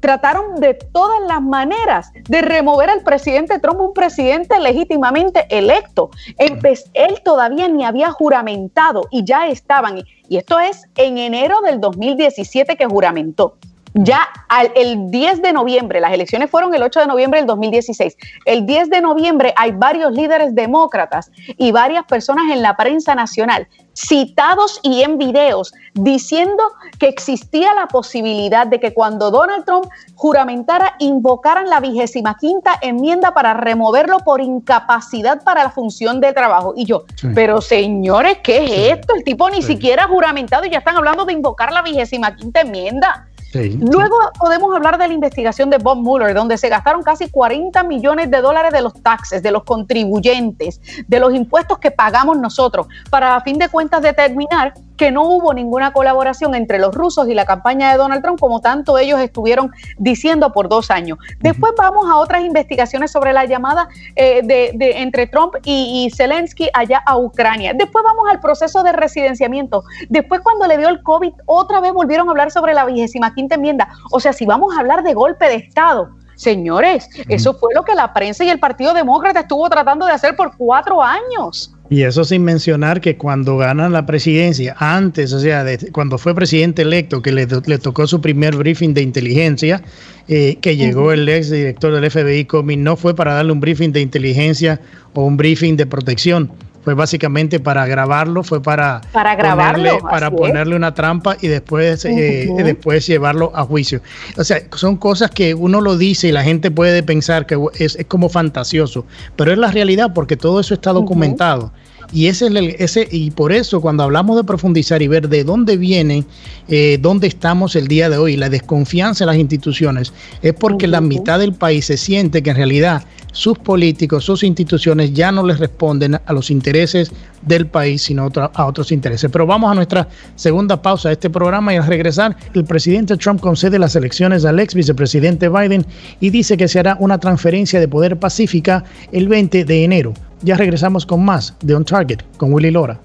[0.00, 6.10] Trataron de todas las maneras de remover al presidente Trump, un presidente legítimamente electo.
[6.36, 6.58] Él,
[6.92, 10.02] él todavía ni había juramentado y ya estaban.
[10.28, 13.56] Y esto es en enero del 2017 que juramentó.
[13.94, 14.28] Ya
[14.74, 18.16] el 10 de noviembre, las elecciones fueron el 8 de noviembre del 2016.
[18.44, 23.68] El 10 de noviembre hay varios líderes demócratas y varias personas en la prensa nacional
[23.94, 26.62] citados y en videos diciendo
[26.98, 33.32] que existía la posibilidad de que cuando Donald Trump juramentara invocaran la vigésima quinta enmienda
[33.32, 36.74] para removerlo por incapacidad para la función de trabajo.
[36.76, 37.04] Y yo,
[37.34, 39.14] pero señores, ¿qué es esto?
[39.14, 43.28] El tipo ni siquiera juramentado y ya están hablando de invocar la vigésima quinta enmienda.
[43.54, 48.30] Luego podemos hablar de la investigación de Bob Mueller, donde se gastaron casi 40 millones
[48.30, 53.36] de dólares de los taxes, de los contribuyentes, de los impuestos que pagamos nosotros, para
[53.36, 57.44] a fin de cuentas determinar que no hubo ninguna colaboración entre los rusos y la
[57.44, 61.18] campaña de Donald Trump, como tanto ellos estuvieron diciendo por dos años.
[61.40, 67.02] Después vamos a otras investigaciones sobre la llamada eh, de, entre Trump y, Zelensky allá
[67.06, 67.72] a Ucrania.
[67.74, 69.84] Después vamos al proceso de residenciamiento.
[70.08, 73.56] Después cuando le dio el COVID, otra vez volvieron a hablar sobre la vigésima quinta
[73.56, 73.88] enmienda.
[74.10, 77.94] O sea, si vamos a hablar de golpe de Estado, Señores, eso fue lo que
[77.94, 81.73] la prensa y el Partido Demócrata estuvo tratando de hacer por cuatro años.
[81.90, 86.82] Y eso sin mencionar que cuando ganan la presidencia, antes, o sea, cuando fue presidente
[86.82, 89.82] electo, que le, tocó su primer briefing de inteligencia,
[90.26, 93.92] eh, que llegó el ex director del FBI, Comey, no fue para darle un briefing
[93.92, 94.80] de inteligencia
[95.12, 96.50] o un briefing de protección,
[96.84, 102.48] fue básicamente para grabarlo, fue para, para ponerle, para ponerle una trampa y después, eh,
[102.58, 104.02] después llevarlo a juicio.
[104.36, 107.96] O sea, son cosas que uno lo dice y la gente puede pensar que es,
[108.06, 111.72] como fantasioso, pero es la realidad porque todo eso está documentado.
[112.14, 112.48] Y ese,
[112.78, 116.24] ese y por eso cuando hablamos de profundizar y ver de dónde viene,
[116.68, 121.00] eh, dónde estamos el día de hoy, la desconfianza en las instituciones, es porque la
[121.00, 125.58] mitad del país se siente que en realidad sus políticos, sus instituciones ya no les
[125.58, 127.10] responden a los intereses
[127.42, 129.28] del país, sino a otros intereses.
[129.32, 133.40] Pero vamos a nuestra segunda pausa de este programa y al regresar, el presidente Trump
[133.40, 135.84] concede las elecciones al ex vicepresidente Biden
[136.20, 140.14] y dice que se hará una transferencia de poder pacífica el 20 de enero.
[140.44, 143.00] Ya regresamos con más de On Target con Willy Lora.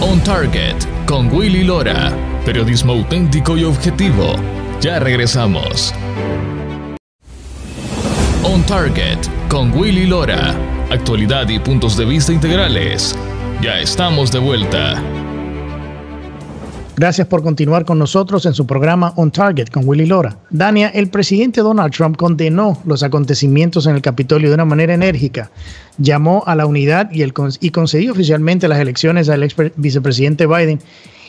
[0.00, 0.74] On Target
[1.06, 2.12] con Willy Lora.
[2.44, 4.34] Periodismo auténtico y objetivo.
[4.80, 5.94] Ya regresamos.
[8.42, 10.56] On Target con Willy Lora.
[10.90, 13.16] Actualidad y puntos de vista integrales.
[13.62, 15.00] Ya estamos de vuelta.
[16.98, 20.36] Gracias por continuar con nosotros en su programa On Target con Willy Lora.
[20.50, 25.48] Dania, el presidente Donald Trump condenó los acontecimientos en el Capitolio de una manera enérgica,
[25.98, 30.80] llamó a la unidad y, el, y concedió oficialmente las elecciones al ex vicepresidente Biden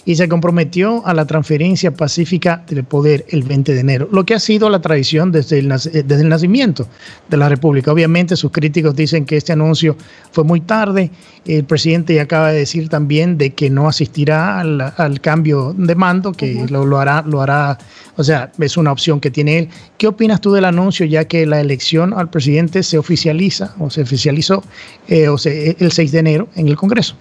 [0.05, 4.33] y se comprometió a la transferencia pacífica del poder el 20 de enero, lo que
[4.33, 6.87] ha sido la tradición desde el, eh, desde el nacimiento
[7.27, 7.91] de la República.
[7.91, 9.95] Obviamente sus críticos dicen que este anuncio
[10.31, 11.11] fue muy tarde.
[11.45, 16.31] El presidente ya acaba de decir también de que no asistirá al, cambio de mando,
[16.31, 17.77] que lo, lo, hará, lo hará,
[18.15, 19.69] o sea, es una opción que tiene él.
[19.97, 24.01] ¿Qué opinas tú del anuncio ya que la elección al presidente se oficializa o se
[24.01, 24.63] oficializó
[25.07, 27.15] eh, o el 6 de enero en el Congreso?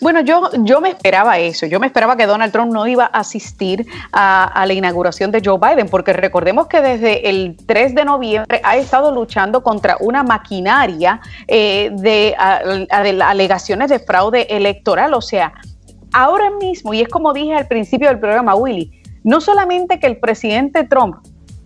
[0.00, 1.66] Bueno, yo, yo me esperaba eso.
[1.66, 5.58] Yo me esperaba que Donald Trump no iba a asistir a, la inauguración de Joe
[5.58, 11.20] Biden, porque recordemos que desde el 3 de noviembre ha estado luchando contra una maquinaria
[11.46, 15.14] eh, de, alegaciones de fraude electoral.
[15.14, 15.52] O sea,
[16.12, 18.92] ahora mismo, y es como dije al principio del programa, Willy,
[19.24, 21.16] no solamente que el presidente Trump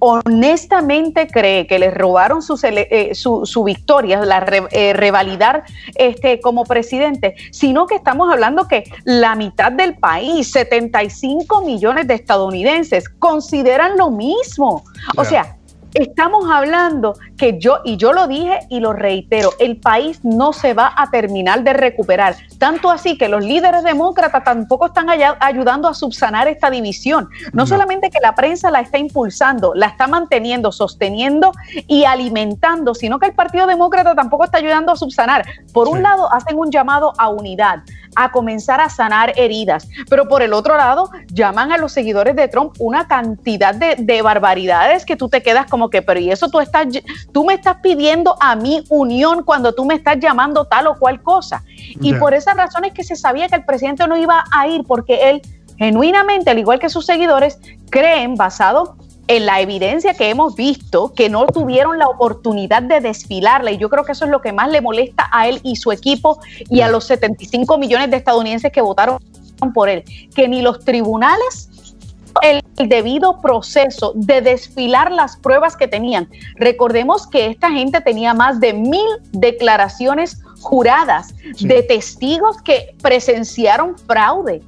[0.04, 5.62] honestamente cree que les robaron eh, su, su, victoria, la eh, revalidar
[5.94, 12.14] este, como presidente, sino que estamos hablando que la mitad del país, 75 millones de
[12.14, 14.82] estadounidenses, consideran lo mismo.
[15.16, 15.56] O sea,
[15.94, 20.74] Estamos hablando que yo, y yo lo dije y lo reitero, el país no se
[20.74, 22.36] va a terminar de recuperar.
[22.56, 27.28] Tanto así que los líderes demócratas tampoco están ayudando a subsanar esta división.
[27.52, 31.50] No, solamente que la prensa la está impulsando, la está manteniendo, sosteniendo
[31.88, 35.44] y alimentando, sino que el Partido Demócrata tampoco está ayudando a subsanar.
[35.72, 37.82] Por un lado, hacen un llamado a unidad,
[38.14, 42.46] a comenzar a sanar heridas, pero por el otro lado, llaman a los seguidores de
[42.46, 46.48] Trump una cantidad de, de barbaridades que tú te quedas como que, pero y eso
[46.48, 46.86] tú estás,
[47.32, 51.22] tú me estás pidiendo a mi unión cuando tú me estás llamando tal o cual
[51.22, 51.64] cosa.
[52.00, 55.30] Y por esas razones que se sabía que el presidente no iba a ir porque
[55.30, 55.42] él
[55.78, 57.58] genuinamente, al igual que sus seguidores,
[57.90, 58.96] creen, basado
[59.28, 63.70] en la evidencia que hemos visto, que no tuvieron la oportunidad de desfilarla.
[63.70, 65.92] Y yo creo que eso es lo que más le molesta a él y su
[65.92, 69.18] equipo y a los 75 millones de estadounidenses que votaron
[69.74, 71.70] por él, que ni los tribunales
[72.42, 76.28] el debido proceso de desfilar las pruebas que tenían.
[76.56, 84.62] Recordemos que esta gente tenía más de mil declaraciones juradas de testigos que presenciaron fraude.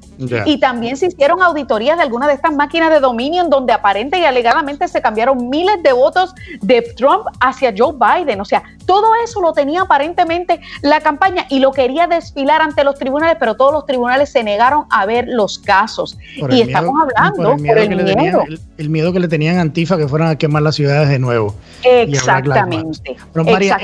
[0.46, 4.18] Y también se hicieron auditorías de algunas de estas máquinas de dominio en donde aparente
[4.18, 8.40] y alegadamente se cambiaron miles de votos de Trump hacia Joe Biden.
[8.40, 12.98] O sea, todo eso lo tenía aparentemente la campaña y lo quería desfilar ante los
[12.98, 16.16] tribunales, pero todos los tribunales se negaron a ver los casos.
[16.50, 18.44] y estamos hablando por el miedo.
[18.78, 21.54] el, miedo que le tenían a Antifa que fueran a quemar las ciudades de nuevo.
[21.83, 23.16] Exactamente.
[23.33, 23.78] Pero María,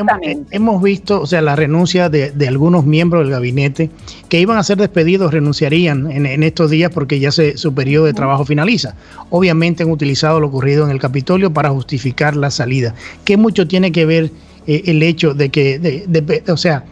[0.50, 3.90] hemos, visto, o sea, la renuncia de, algunos miembros del gabinete
[4.28, 8.14] que iban a ser despedidos, renunciarían en, estos días porque ya se, su periodo de
[8.14, 8.94] trabajo finaliza.
[9.30, 12.94] Obviamente han utilizado lo ocurrido en el Capitolio para justificar la salida.
[13.24, 14.30] ¿Qué mucho tiene que ver
[14.66, 16.06] eh, el hecho de que,
[16.48, 16.84] o sea,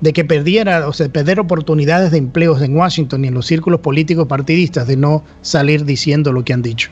[0.00, 3.80] de que perdiera, o sea, perder oportunidades de empleos en Washington y en los círculos
[3.80, 6.90] políticos partidistas de no salir diciendo lo que han dicho?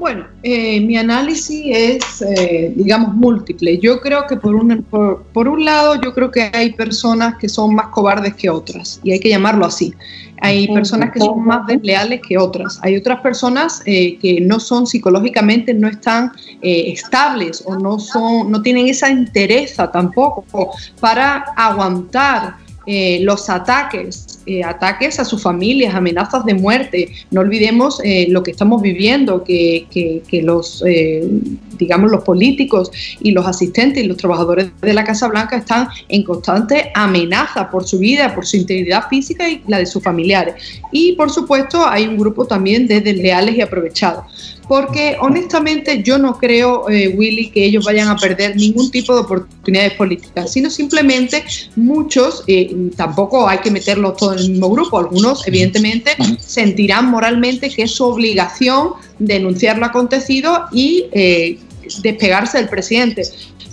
[0.00, 3.76] Bueno, eh, mi análisis es, eh, digamos, múltiple.
[3.76, 7.74] Yo creo que por un, por, un lado, yo creo que hay personas que son
[7.74, 9.92] más cobardes que otras, y hay que llamarlo así.
[10.40, 12.78] Hay personas que son más desleales que otras.
[12.80, 16.32] Hay otras personas eh, que no son psicológicamente, no están
[16.62, 22.54] estables o no, son, no tienen esa entereza tampoco para aguantar
[22.86, 27.12] eh, los ataques, eh, ataques a sus familias, amenazas de muerte.
[27.30, 30.82] No olvidemos eh, lo que estamos viviendo, que, los
[31.80, 36.22] digamos, los políticos y los asistentes y los trabajadores de la Casa Blanca están en
[36.22, 40.54] constante amenaza por su vida, por su integridad física y la de sus familiares.
[40.92, 46.38] Y por supuesto hay un grupo también de desleales y aprovechados porque honestamente yo no
[46.38, 51.42] creo, eh, Willy, que ellos vayan a perder ningún tipo de oportunidades políticas, sino simplemente
[51.74, 57.68] muchos, eh, tampoco hay que meterlos todos en el mismo grupo, algunos evidentemente sentirán moralmente
[57.68, 61.58] que es su obligación denunciar lo acontecido y eh,
[62.02, 63.22] despegarse del presidente.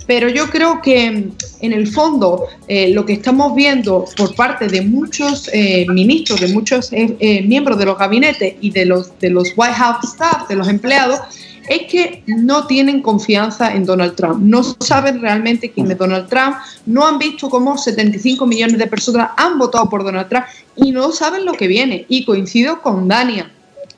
[0.06, 4.80] Pero yo creo que en el fondo eh, lo que estamos viendo por parte de
[4.80, 9.52] muchos eh, ministros, de muchos eh, miembros de los gabinetes y de los, de los
[9.54, 11.20] White House staff, de los empleados,
[11.68, 16.56] es que no tienen confianza en Donald Trump, no saben realmente quién es Donald Trump,
[16.86, 21.12] no han visto cómo 75 millones de personas han votado por Donald Trump y no
[21.12, 22.06] saben lo que viene.
[22.08, 23.50] Y coincido con Dania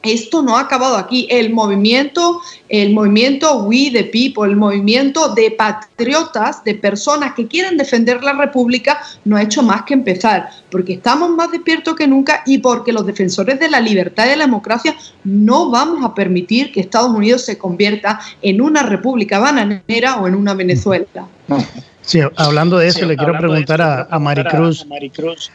[0.03, 1.27] esto no ha acabado aquí.
[1.31, 7.77] El movimiento, el movimiento We the People, el movimiento de patriotas, de personas que quieren
[7.77, 12.43] defender la República, no ha hecho más que empezar, porque estamos más despiertos que nunca
[12.47, 16.73] y porque los defensores de la libertad y de la democracia no vamos a permitir
[16.73, 21.07] que Estados Unidos se convierta en una república bananera o en una Venezuela.
[22.03, 24.87] Sí, hablando de eso, le quiero preguntar a, Maricruz,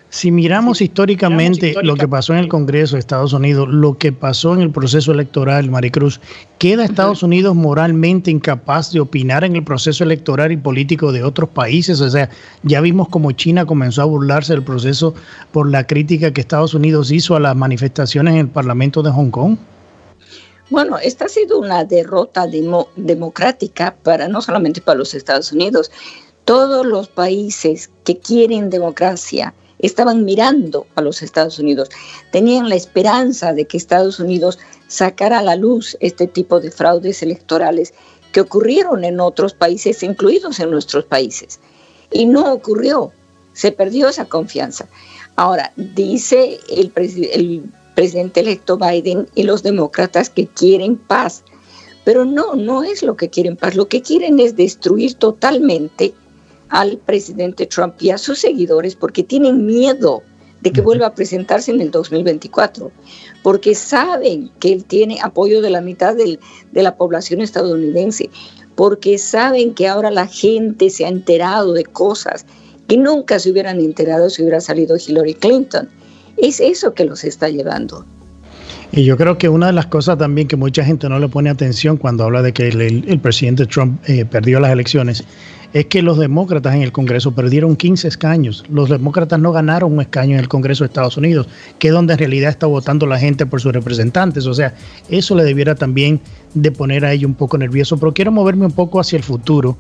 [0.10, 4.53] si miramos históricamente lo que pasó en el Congreso de Estados Unidos, lo que pasó
[4.53, 6.21] en el proceso electoral, Maricruz,
[6.60, 11.49] ¿queda Estados Unidos moralmente incapaz de opinar en el proceso electoral y político de otros
[11.49, 11.99] países?
[11.99, 12.29] O sea,
[12.63, 15.15] ya vimos como China comenzó a burlarse del proceso
[15.51, 19.31] por la crítica que Estados Unidos hizo a las manifestaciones en el Parlamento de Hong
[19.31, 19.58] Kong.
[20.69, 22.47] Bueno, esta ha sido una derrota
[22.95, 25.91] democrática para no solamente para los Estados Unidos,
[26.45, 31.89] todos los países que quieren democracia estaban mirando a los Estados Unidos,
[32.31, 37.21] tenían la esperanza de que Estados Unidos sacara a la luz este tipo de fraudes
[37.21, 37.93] electorales
[38.31, 41.60] que ocurrieron en otros países, incluidos en nuestros países.
[42.12, 43.12] Y no ocurrió,
[43.53, 44.88] se perdió esa confianza.
[45.36, 46.91] Ahora, dice el,
[47.95, 51.43] presidente electo Biden y los demócratas que quieren paz,
[52.03, 56.13] pero no, no es lo que quieren paz, lo que quieren es destruir totalmente
[56.69, 60.23] al presidente Trump y a sus seguidores porque tienen miedo
[60.62, 62.91] de que vuelva a presentarse en el 2024,
[63.43, 66.39] porque saben que él tiene apoyo de la mitad de
[66.73, 68.32] la población estadounidense,
[68.73, 72.45] porque saben que ahora la gente se ha enterado de cosas
[72.88, 75.89] que nunca se hubieran enterado si hubiera salido Hillary Clinton.
[76.38, 78.06] Es eso que los está llevando.
[78.95, 81.49] Y yo creo que una de las cosas también que mucha gente no le pone
[81.49, 85.25] atención cuando habla de que el, presidente Trump eh, perdió las elecciones
[85.73, 88.63] es que los demócratas en el Congreso perdieron 15 escaños.
[88.69, 92.13] Los demócratas no ganaron un escaño en el Congreso de Estados Unidos, que es donde
[92.13, 94.45] en realidad está votando la gente por sus representantes.
[94.45, 94.73] O sea,
[95.10, 96.21] eso le debiera también
[96.53, 97.97] de poner a ellos un poco nervioso.
[97.97, 99.77] Pero quiero moverme un poco hacia el futuro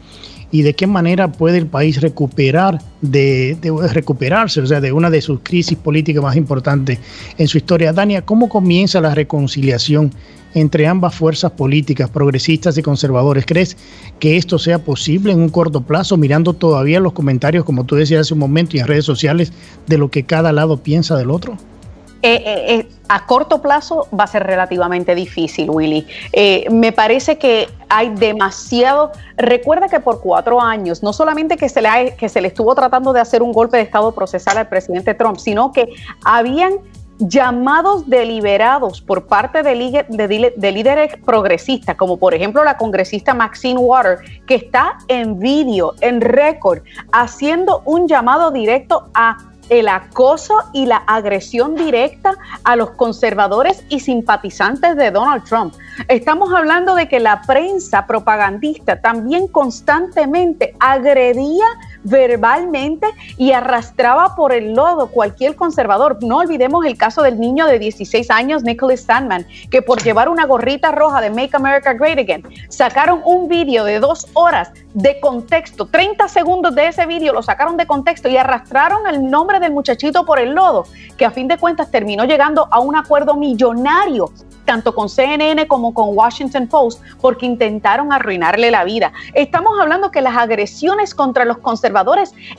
[0.55, 3.57] y de qué manera puede el país recuperar de,
[3.91, 6.97] recuperarse, o sea, de una de sus crisis políticas más importantes
[7.37, 7.91] en su historia.
[7.91, 10.13] Dania, ¿cómo comienza la reconciliación
[10.53, 13.45] entre ambas fuerzas políticas, progresistas y conservadores?
[13.45, 13.75] ¿Crees
[14.17, 18.21] que esto sea posible en un corto plazo, mirando todavía los comentarios, como tú decías
[18.21, 19.51] hace un momento, y en redes sociales,
[19.87, 21.57] de lo que cada lado piensa del otro?
[22.25, 26.07] Eh, eh, eh, a corto plazo va a ser relativamente difícil, Willy.
[26.71, 29.11] me parece que hay demasiado.
[29.37, 33.13] Recuerda que por cuatro años, no solamente que se, le que se le estuvo tratando
[33.13, 35.87] de hacer un golpe de Estado procesal al presidente Trump, sino que
[36.23, 36.79] habían
[37.19, 44.17] llamados deliberados por parte de, de, líderes progresistas, como por ejemplo la congresista Maxine Water,
[44.47, 46.79] que está en vídeo, en récord,
[47.11, 49.37] haciendo un llamado directo a
[49.69, 55.73] el acoso y la agresión directa a los conservadores y simpatizantes de Donald Trump.
[56.07, 61.65] Estamos hablando de que la prensa propagandista también constantemente agredía
[62.05, 66.17] verbalmente y arrastraba por el lodo cualquier conservador.
[66.21, 70.45] No olvidemos el caso del niño de 16 años, Nicholas Sandman, que por llevar una
[70.45, 75.87] gorrita roja de Make America Great Again, sacaron un vídeo de dos horas de contexto,
[75.87, 80.25] 30 segundos de ese vídeo lo sacaron de contexto y arrastraron el nombre del muchachito
[80.25, 80.85] por el lodo,
[81.17, 84.31] que a fin de cuentas terminó llegando a un acuerdo millonario
[84.65, 89.13] tanto con CNN como con Washington Post, porque intentaron arruinarle la vida.
[89.33, 91.94] Estamos hablando que las agresiones contra los conservadores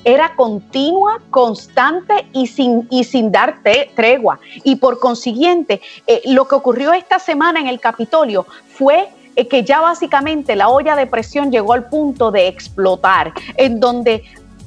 [0.05, 3.61] era continua, constante y sin, y sin dar
[3.95, 4.39] tregua.
[4.65, 9.65] Y por consiguiente, eh, lo que ocurrió esta semana en el Capitolio fue eh, que
[9.65, 14.23] ya básicamente la olla de presión llegó al punto de explotar, en donde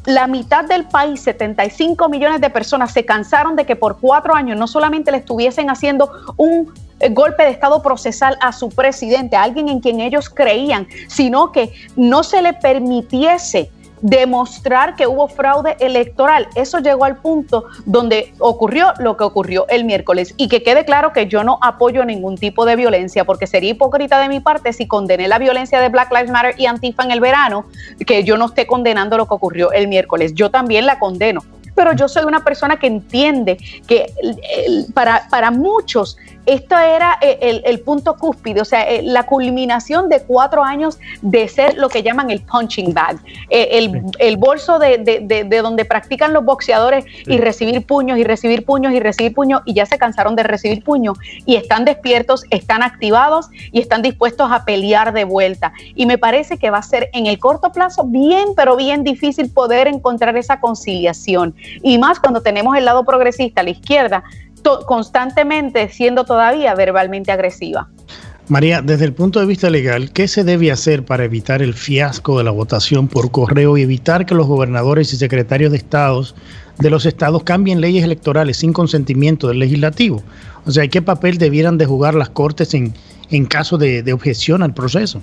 [0.06, 4.58] la mitad del país, 75 millones de personas, se cansaron de que por cuatro años
[4.58, 9.44] no solamente le estuviesen haciendo un eh, golpe de Estado procesal a su presidente, a
[9.44, 15.76] alguien en quien ellos creían, sino que no se le permitiese demostrar que hubo fraude
[15.80, 16.48] electoral.
[16.56, 20.34] Eso llegó al punto donde ocurrió lo que ocurrió el miércoles.
[20.38, 24.20] Y que quede claro que yo no apoyo ningún tipo de violencia, porque sería hipócrita
[24.20, 27.20] de mi parte si condené la violencia de Black Lives Matter y Antifa en el
[27.20, 27.66] verano,
[28.06, 30.34] que yo no esté condenando lo que ocurrió el miércoles.
[30.34, 31.44] Yo también la condeno
[31.76, 34.12] pero yo soy una persona que entiende que
[34.94, 36.18] para, para muchos
[36.50, 41.48] esto era eh, el, punto cúspide, o sea, eh, la culminación de cuatro años de
[41.48, 43.18] ser lo que llaman el punching bag,
[43.50, 43.90] eh,
[44.20, 49.34] el, bolso de, donde practican los boxeadores y recibir puños y recibir puños y recibir
[49.34, 54.02] puños y ya se cansaron de recibir puños y están despiertos, están activados y están
[54.02, 55.74] dispuestos a pelear de vuelta.
[55.94, 59.52] Y me parece que va a ser en el corto plazo bien, pero bien difícil
[59.52, 61.54] poder encontrar esa conciliación.
[61.84, 64.24] Y más cuando tenemos el lado progresista, la izquierda,
[64.86, 67.90] constantemente siendo todavía verbalmente agresiva.
[68.50, 72.40] María, desde el punto de vista legal, ¿qué se debe hacer para evitar el fiasco
[72.40, 76.36] de la votación por correo y evitar que los gobernadores y secretarios de estados
[76.80, 80.24] de los estados cambien leyes electorales sin consentimiento del legislativo?
[80.66, 82.96] O sea, ¿qué papel debieran de jugar las cortes en,
[83.30, 85.22] en caso de, de objeción al proceso?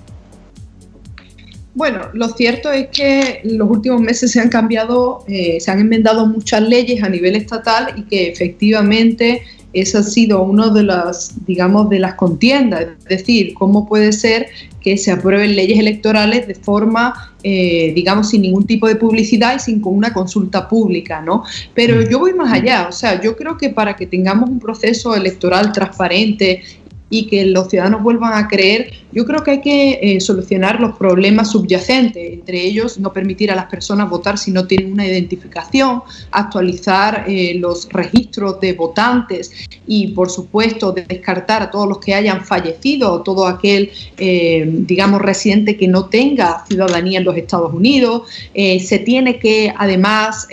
[1.77, 5.79] Bueno, lo cierto es que en los últimos meses se han cambiado, eh, se han
[5.79, 11.35] enmendado muchas leyes a nivel estatal y que efectivamente esa ha sido una de las,
[11.45, 12.87] digamos, de las contiendas.
[13.07, 14.47] Es decir, cómo puede ser
[14.81, 19.59] que se aprueben leyes electorales de forma, eh, digamos, sin ningún tipo de publicidad y
[19.59, 21.43] sin una consulta pública, ¿no?
[21.75, 22.09] Pero mm.
[22.09, 25.71] yo voy más allá, o sea, yo creo que para que tengamos un proceso electoral
[25.73, 26.63] transparente
[27.09, 30.97] y que los ciudadanos vuelvan a creer, yo creo que hay que eh, solucionar los
[30.97, 36.03] problemas subyacentes, entre ellos no permitir a las personas votar si no tienen una identificación,
[36.31, 39.51] actualizar eh, los registros de votantes
[39.87, 45.21] y, por supuesto, descartar a todos los que hayan fallecido o todo aquel, eh, digamos,
[45.21, 48.23] residente que no tenga ciudadanía en los Estados Unidos.
[48.53, 50.47] se tiene que, además,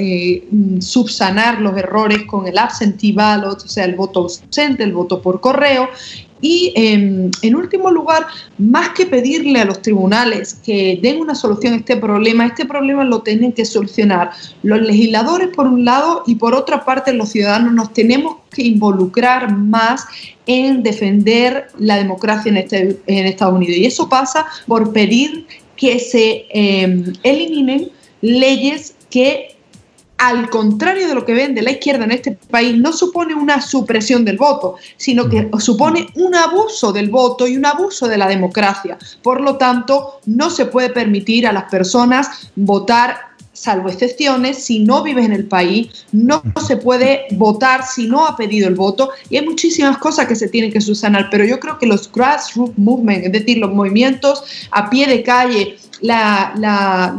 [0.81, 5.41] subsanar los errores con el absentee ballot, o sea, el voto ausente, el voto por
[5.41, 5.89] correo
[6.45, 8.27] y em, en último lugar,
[8.59, 13.03] más que pedirle a los tribunales que den una solución a este problema, este problema
[13.03, 14.31] lo tienen que solucionar
[14.63, 19.57] los legisladores por un lado y por otra parte los ciudadanos nos tenemos que involucrar
[19.57, 20.05] más
[20.45, 23.79] en defender la democracia en, este, en Estados Unidos.
[23.79, 25.47] Y eso pasa por pedir
[25.79, 27.89] que se em, eliminen
[28.21, 29.54] leyes que
[30.29, 33.61] al contrario de lo que ven de la izquierda en este país, no supone una
[33.61, 38.27] supresión del voto, sino que supone un abuso del voto y un abuso de la
[38.27, 38.97] democracia.
[39.23, 45.03] Por lo tanto, no se puede permitir a las personas votar salvo excepciones, si no
[45.03, 49.39] vives en el país, no se puede votar si no ha pedido el voto y
[49.39, 53.27] hay muchísimas cosas que se tienen que subsanar, pero yo creo que los grassroots movements,
[53.27, 55.79] es decir, los movimientos a pie de calle,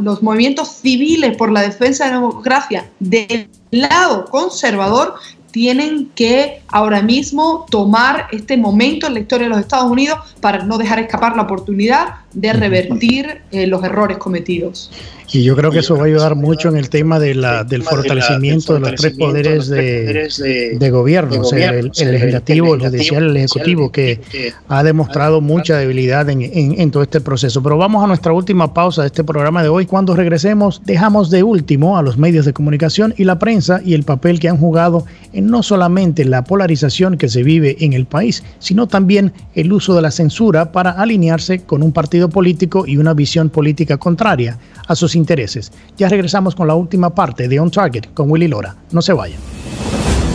[0.02, 5.14] los movimientos civiles por la defensa de la democracia del lado conservador
[5.50, 10.64] tienen que ahora mismo tomar este momento en la historia de los Estados Unidos para
[10.64, 14.90] no dejar escapar la oportunidad de revertir eh, los errores cometidos.
[15.32, 17.82] Y yo creo que eso va a ayudar mucho en el tema de la, del
[17.82, 23.90] fortalecimiento de los tres poderes de, gobierno, o sea, el, legislativo, el judicial, el ejecutivo,
[23.90, 24.20] que
[24.68, 27.62] ha demostrado mucha debilidad en, en, todo este proceso.
[27.62, 29.86] Pero vamos a nuestra última pausa de este programa de hoy.
[29.86, 34.04] Cuando regresemos, dejamos de último a los medios de comunicación y la prensa y el
[34.04, 38.44] papel que han jugado en no solamente la polarización que se vive en el país,
[38.58, 43.14] sino también el uso de la censura para alinearse con un partido político y una
[43.14, 45.72] visión política contraria a sus intereses.
[45.96, 48.76] Ya regresamos con la última parte de On Target con Willy Lora.
[48.92, 49.40] No se vayan.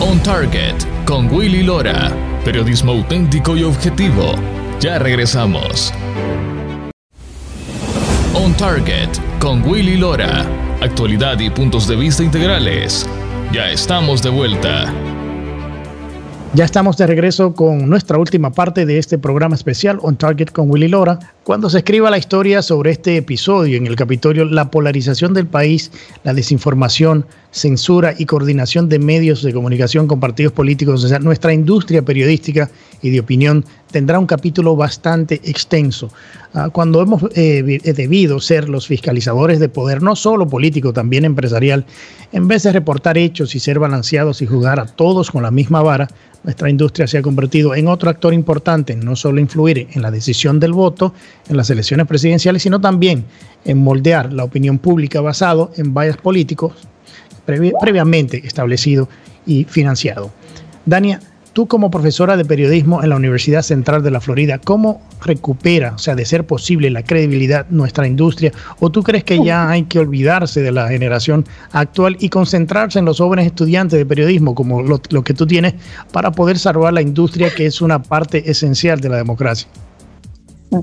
[0.00, 0.74] On Target
[1.06, 2.12] con Willy Lora.
[2.44, 4.34] Periodismo auténtico y objetivo.
[4.80, 5.92] Ya regresamos.
[8.34, 10.44] On Target con Willy Lora.
[10.80, 13.06] Actualidad y puntos de vista integrales.
[13.52, 14.92] Ya estamos de vuelta.
[16.54, 20.70] Ya estamos de regreso con nuestra última parte de este programa especial On Target con
[20.70, 21.18] Willy Lora.
[21.44, 25.90] Cuando se escriba la historia sobre este episodio en el Capitolio, la polarización del país,
[26.24, 31.54] la desinformación, censura y coordinación de medios de comunicación con partidos políticos, o sea, nuestra
[31.54, 36.10] industria periodística y de opinión tendrá un capítulo bastante extenso.
[36.54, 41.84] Ah, cuando hemos eh, debido ser los fiscalizadores de poder, no solo político, también empresarial,
[42.32, 45.82] en vez de reportar hechos y ser balanceados y jugar a todos con la misma
[45.82, 46.08] vara,
[46.42, 50.58] nuestra industria se ha convertido en otro actor importante, no solo influir en la decisión
[50.58, 51.14] del voto
[51.48, 53.24] en las elecciones presidenciales, sino también
[53.64, 56.72] en moldear la opinión pública basado en vallas políticos
[57.44, 59.08] previamente establecido
[59.46, 60.30] y financiado.
[60.84, 61.20] Dania,
[61.52, 65.98] tú como profesora de periodismo en la Universidad Central de la Florida, ¿cómo recupera, o
[65.98, 68.52] sea, de ser posible la credibilidad nuestra industria?
[68.80, 73.04] ¿O tú crees que ya hay que olvidarse de la generación actual y concentrarse en
[73.04, 75.74] los jóvenes estudiantes de periodismo, como lo, lo que tú tienes,
[76.12, 79.68] para poder salvar la industria que es una parte esencial de la democracia?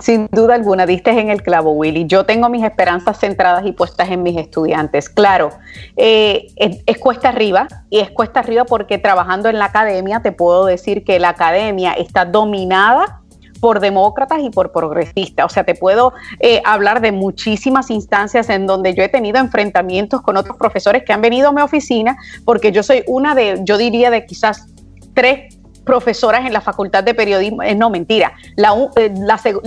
[0.02, 2.06] Sin duda alguna, diste en el clavo, Willy.
[2.06, 5.10] Yo tengo mis esperanzas centradas y puestas en mis estudiantes.
[5.10, 5.50] Claro,
[5.98, 10.66] eh, es, cuesta arriba y es cuesta arriba porque trabajando en la academia te puedo
[10.66, 13.22] decir que la academia está dominada
[13.60, 15.48] por demócratas y por progresistas.
[15.48, 20.22] O sea, te puedo eh, hablar de muchísimas instancias en donde yo he tenido enfrentamientos
[20.22, 22.16] con otros profesores que han venido a mi oficina
[22.46, 24.68] porque yo soy una de, yo diría de quizás
[25.16, 25.59] tres
[25.90, 29.12] profesoras en la Facultad de Periodismo, eh, no mentira, la, eh,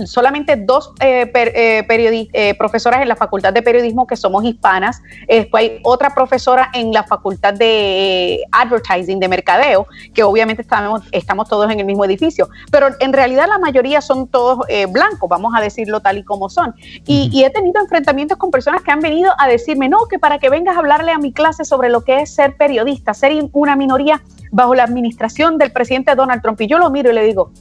[0.05, 6.15] solamente dos eh, profesoras en la Facultad de Periodismo que somos hispanas, después hay otra
[6.15, 11.85] profesora en la Facultad de Advertising, de Mercadeo, que obviamente estamos, estamos todos en el
[11.85, 16.23] mismo edificio, pero en realidad la mayoría son todos blancos, vamos a decirlo tal y
[16.23, 16.73] como son.
[17.05, 20.39] Y, y he tenido enfrentamientos con personas que han venido a decirme, no, que para
[20.39, 23.75] que vengas a hablarle a mi clase sobre lo que es ser periodista, ser una
[23.75, 24.21] minoría
[24.53, 26.61] bajo la administración del presidente Donald Trump.
[26.61, 27.51] Y yo lo miro y le digo,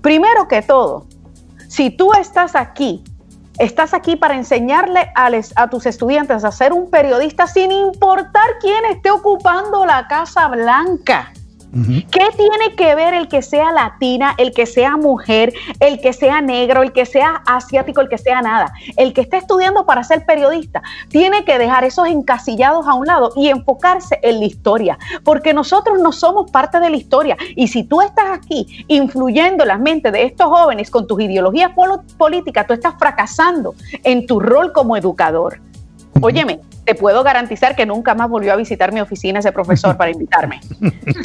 [0.00, 1.06] primero que todo,
[1.68, 3.02] si tú estás aquí,
[3.58, 8.84] estás aquí para enseñarle a, a tus estudiantes a ser un periodista sin importar quién
[8.86, 11.32] esté ocupando la Casa Blanca.
[11.70, 16.40] ¿Qué tiene que ver el que sea latina, el que sea mujer, el que sea
[16.40, 18.72] negro, el que sea asiático, el que sea nada?
[18.96, 23.32] El que esté estudiando para ser periodista tiene que dejar esos encasillados a un lado
[23.36, 27.36] y enfocarse en la historia, porque nosotros no somos parte de la historia.
[27.54, 31.72] Y si tú estás aquí influyendo en la mente de estos jóvenes con tus ideologías
[32.16, 35.60] políticas, tú estás fracasando en tu rol como educador.
[36.22, 40.10] Óyeme, te puedo garantizar que nunca más volvió a visitar mi oficina ese profesor para
[40.10, 40.60] invitarme.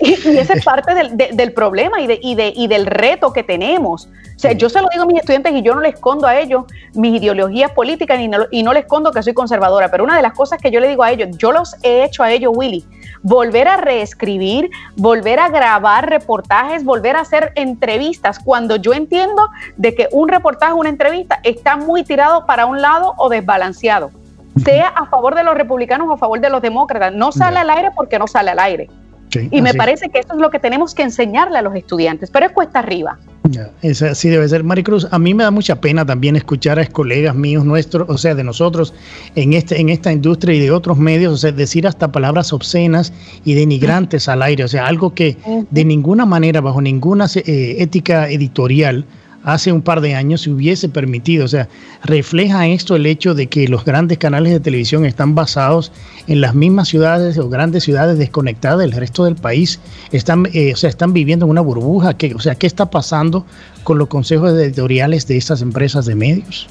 [0.01, 4.09] Y, esa es parte del, problema y, de, y, del reto que tenemos.
[4.35, 6.37] O sea, yo se lo digo a mis estudiantes y yo no les escondo a
[6.37, 10.15] ellos mis ideologías políticas y no, y no les escondo que soy conservadora, pero una
[10.15, 12.51] de las cosas que yo le digo a ellos, yo los he hecho a ellos,
[12.53, 12.85] Willy,
[13.21, 19.95] volver a reescribir, volver a grabar reportajes, volver a hacer entrevistas, cuando yo entiendo de
[19.95, 24.11] que un reportaje, una entrevista está muy tirado para un lado o desbalanceado
[24.57, 27.13] sea a favor de los republicanos o a favor de los demócratas.
[27.13, 28.89] No sale al aire porque no sale al aire.
[29.51, 32.45] y me parece que eso es lo que tenemos que enseñarle a los estudiantes, pero
[32.45, 33.17] es cuesta arriba.
[33.81, 34.63] Es así debe ser.
[34.63, 38.35] Maricruz, a mí me da mucha pena también escuchar a colegas míos nuestros, o sea,
[38.35, 38.93] de nosotros
[39.35, 43.11] en, este, en esta industria y de otros medios, o sea, decir hasta palabras obscenas
[43.43, 45.37] y denigrantes al aire, o sea, algo que
[45.69, 49.05] de ninguna manera, bajo ninguna eh, ética editorial,
[49.43, 51.45] hace un par de años se hubiese permitido.
[51.45, 51.67] O sea,
[52.03, 55.91] refleja esto el hecho de que los grandes canales de televisión están basados
[56.27, 59.79] en las mismas ciudades o grandes ciudades desconectadas del resto del país.
[60.11, 62.17] Están, eh, o sea, están viviendo en una burbuja.
[62.17, 63.45] Que, o sea, ¿qué está pasando
[63.83, 66.67] con los consejos editoriales de estas empresas de medios?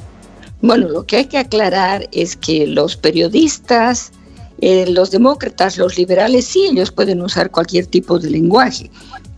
[0.62, 4.12] Bueno, lo que hay que aclarar es que los periodistas,
[4.60, 8.88] eh, los demócratas, los liberales, sí, ellos pueden usar cualquier tipo de lenguaje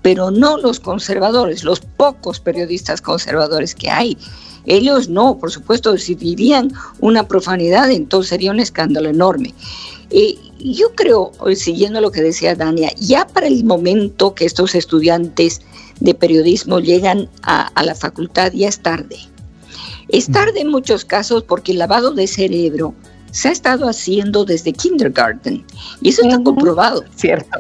[0.05, 4.19] pero no los conservadores, los pocos periodistas conservadores que hay.
[4.67, 9.55] Ellos no, por supuesto, si dirían una profanidad, entonces sería un escándalo enorme.
[10.11, 15.63] Eh, yo creo, siguiendo lo que decía Dania, ya para el momento que estos estudiantes
[16.01, 19.17] de periodismo llegan a, la facultad, ya es tarde.
[20.09, 22.95] Es tarde en muchos casos porque el lavado de cerebro
[23.31, 25.65] se ha estado haciendo desde kindergarten
[26.03, 27.05] y eso está comprobado.
[27.17, 27.59] Cierto.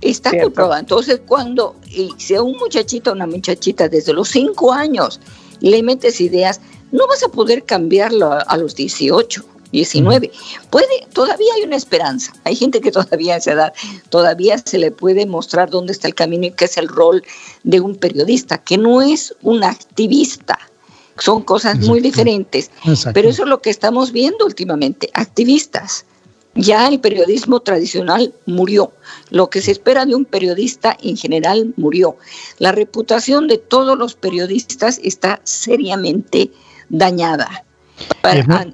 [0.00, 0.80] Está comprobado.
[0.80, 1.74] Entonces, cuando
[2.18, 5.20] si a un muchachito o una muchachita desde los 5 años
[5.60, 6.60] le metes ideas,
[6.92, 10.30] no vas a poder cambiarlo a, los 18, 19.
[10.70, 12.32] Puede, todavía hay una esperanza.
[12.44, 13.72] Hay gente que todavía a esa edad
[14.08, 17.22] todavía se le puede mostrar dónde está el camino y qué es el rol
[17.64, 20.58] de un periodista, que no es un activista.
[21.18, 22.70] Son cosas muy diferentes.
[23.12, 26.04] Pero eso es lo que estamos viendo últimamente, activistas.
[26.58, 28.92] Ya el periodismo tradicional murió.
[29.30, 32.16] Lo que se espera de un periodista en general murió.
[32.58, 36.50] La reputación de todos los periodistas está seriamente
[36.88, 37.64] dañada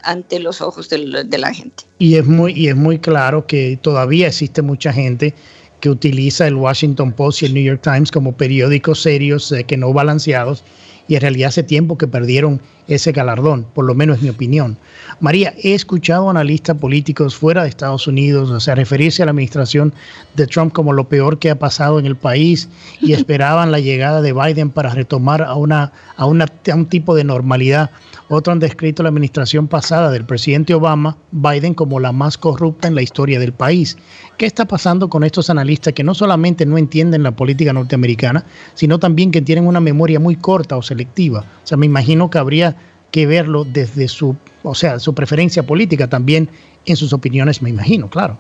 [0.03, 0.99] ante los ojos de,
[1.39, 1.85] la gente.
[1.99, 5.35] Y es, muy, y es muy claro que todavía existe mucha gente
[5.81, 9.77] que utiliza el Washington Post y el New York Times como periódicos serios, eh, que
[9.77, 10.65] no balanceados,
[11.09, 14.77] y en realidad hace tiempo que perdieron ese galardón, por lo menos es mi opinión.
[15.21, 19.95] María, he escuchado analistas políticos fuera de Estados Unidos, o sea, referirse a la administración
[20.37, 22.69] de Trump como lo peor que ha pasado en el país
[23.01, 27.15] y esperaban la llegada de Biden para retomar a, una, a, una, a un tipo
[27.15, 27.91] de normalidad.
[28.29, 32.95] Otros han descrito la administración pasada del presidente Obama, Biden, como la más corrupta en
[32.95, 33.99] la historia del país.
[34.39, 38.99] ¿Qué está pasando con estos analistas que no solamente no entienden la política norteamericana, sino
[38.99, 41.45] también que tienen una memoria muy corta o selectiva?
[41.63, 42.74] O sea, me imagino que habría
[43.15, 44.35] que verlo desde su,
[44.65, 46.49] o sea, su preferencia política también
[46.85, 48.37] en sus opiniones, me imagino, claro.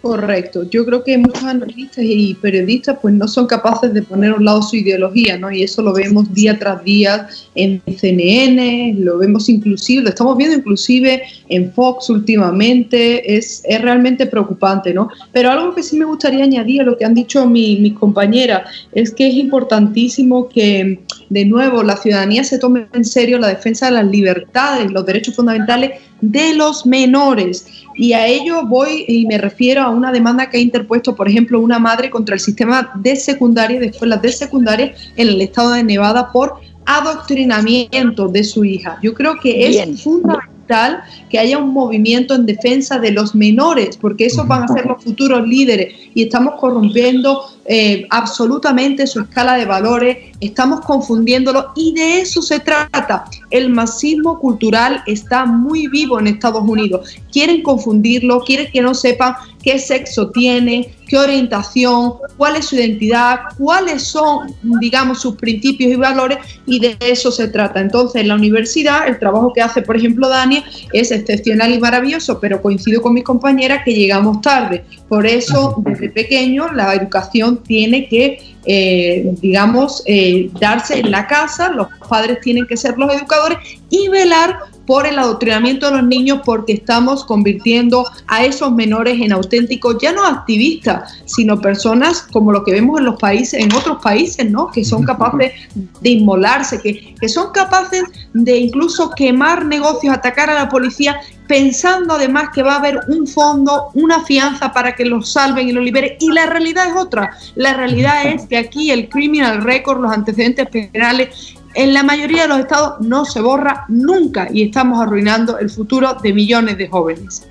[0.00, 0.62] Correcto.
[0.70, 4.44] Yo creo que muchos analistas y periodistas pues no son capaces de poner a un
[4.44, 5.50] lado su ideología, ¿no?
[5.50, 7.26] Y eso lo vemos día tras día
[7.56, 14.26] en CNN, lo vemos inclusive, lo estamos viendo inclusive en Fox últimamente, es, es realmente
[14.26, 15.08] preocupante, ¿no?
[15.32, 18.70] Pero algo que sí me gustaría añadir a lo que han dicho mis mi compañeras
[18.92, 23.86] es que es importantísimo que, de nuevo, la ciudadanía se tome en serio la defensa
[23.86, 25.90] de las libertades, los derechos fundamentales
[26.20, 27.66] de los menores.
[27.94, 31.60] Y a ello voy y me refiero a una demanda que ha interpuesto, por ejemplo,
[31.60, 35.82] una madre contra el sistema de secundaria y escuelas de secundaria en el estado de
[35.82, 38.98] Nevada por adoctrinamiento de su hija.
[39.02, 44.26] Yo creo que es fundamental que haya un movimiento en defensa de los menores, porque
[44.26, 49.66] esos van a ser los futuros líderes y estamos corrompiendo eh, absolutamente su escala de
[49.66, 53.26] valores, estamos confundiéndolo y de eso se trata.
[53.50, 57.14] El masismo cultural está muy vivo en Estados Unidos.
[57.30, 63.40] Quieren confundirlo, quieren que no sepan qué sexo tiene, qué orientación, cuál es su identidad,
[63.58, 67.80] cuáles son, digamos, sus principios y valores y de eso se trata.
[67.80, 70.62] Entonces, en la universidad, el trabajo que hace, por ejemplo, Dani,
[70.92, 74.84] es excepcional y maravilloso, pero coincido con mis compañeras que llegamos tarde.
[75.08, 81.70] Por eso, desde pequeño, la educación tiene que, eh, digamos, eh, darse en la casa,
[81.70, 83.58] los padres tienen que ser los educadores
[83.90, 89.32] y velar por el adoctrinamiento de los niños porque estamos convirtiendo a esos menores en
[89.32, 93.98] auténticos, ya no activistas, sino personas como lo que vemos en los países, en otros
[94.02, 94.68] países, ¿no?
[94.68, 100.54] Que son capaces de inmolarse, que, que son capaces de incluso quemar negocios, atacar a
[100.54, 105.32] la policía pensando además que va a haber un fondo, una fianza para que los
[105.32, 106.12] salven y los liberen.
[106.20, 107.36] Y la realidad es otra.
[107.56, 112.48] La realidad es que aquí el criminal record, los antecedentes penales, en la mayoría de
[112.48, 117.46] los estados no se borra nunca y estamos arruinando el futuro de millones de jóvenes.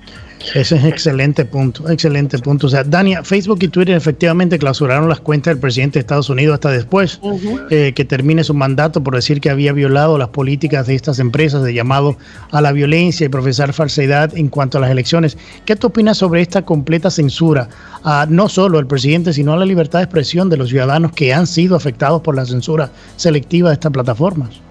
[0.54, 2.66] Ese es excelente punto, excelente punto.
[2.66, 6.54] O sea, Dania, Facebook y Twitter efectivamente clausuraron las cuentas del presidente de Estados Unidos
[6.54, 7.20] hasta después
[7.70, 11.62] eh, que termine su mandato por decir que había violado las políticas de estas empresas
[11.62, 12.16] de llamado
[12.50, 15.36] a la violencia y profesar falsedad en cuanto a las elecciones.
[15.64, 17.68] ¿Qué tú opinas sobre esta completa censura
[18.04, 21.34] a no solo al presidente, sino a la libertad de expresión de los ciudadanos que
[21.34, 24.67] han sido afectados por la censura selectiva de estas plataformas?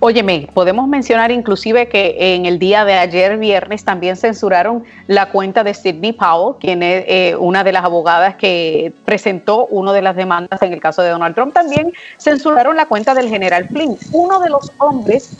[0.00, 5.64] Óyeme, podemos mencionar inclusive que en el día de ayer, viernes, también censuraron la cuenta
[5.64, 10.16] de Sidney Powell, quien es eh, una de las abogadas que presentó una de las
[10.16, 11.52] demandas en el caso de Donald Trump.
[11.52, 15.30] También censuraron la cuenta del general Flynn, uno de los hombres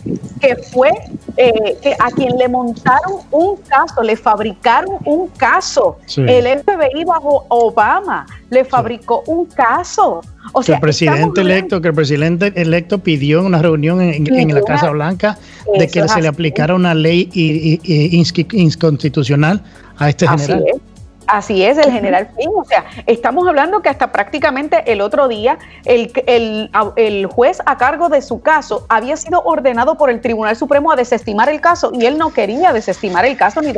[0.40, 0.90] que fue
[1.36, 5.98] eh, que a quien le montaron un caso, le fabricaron un caso.
[6.16, 10.22] El FBI bajo Obama le fabricó un caso.
[10.52, 14.62] O que el presidente electo, que el presidente electo pidió en una reunión en, la
[14.62, 15.38] Casa Blanca
[15.78, 17.28] de que se le aplicara una ley
[18.52, 19.62] inconstitucional
[19.98, 20.62] a este general.
[20.62, 20.93] Así es,
[21.28, 22.52] el general Flynn.
[22.56, 28.08] O sea, estamos hablando que hasta prácticamente el otro día el, el, juez a cargo
[28.08, 32.06] de su caso había sido ordenado por el Tribunal Supremo a desestimar el caso y
[32.06, 33.72] él no quería desestimar el caso ni,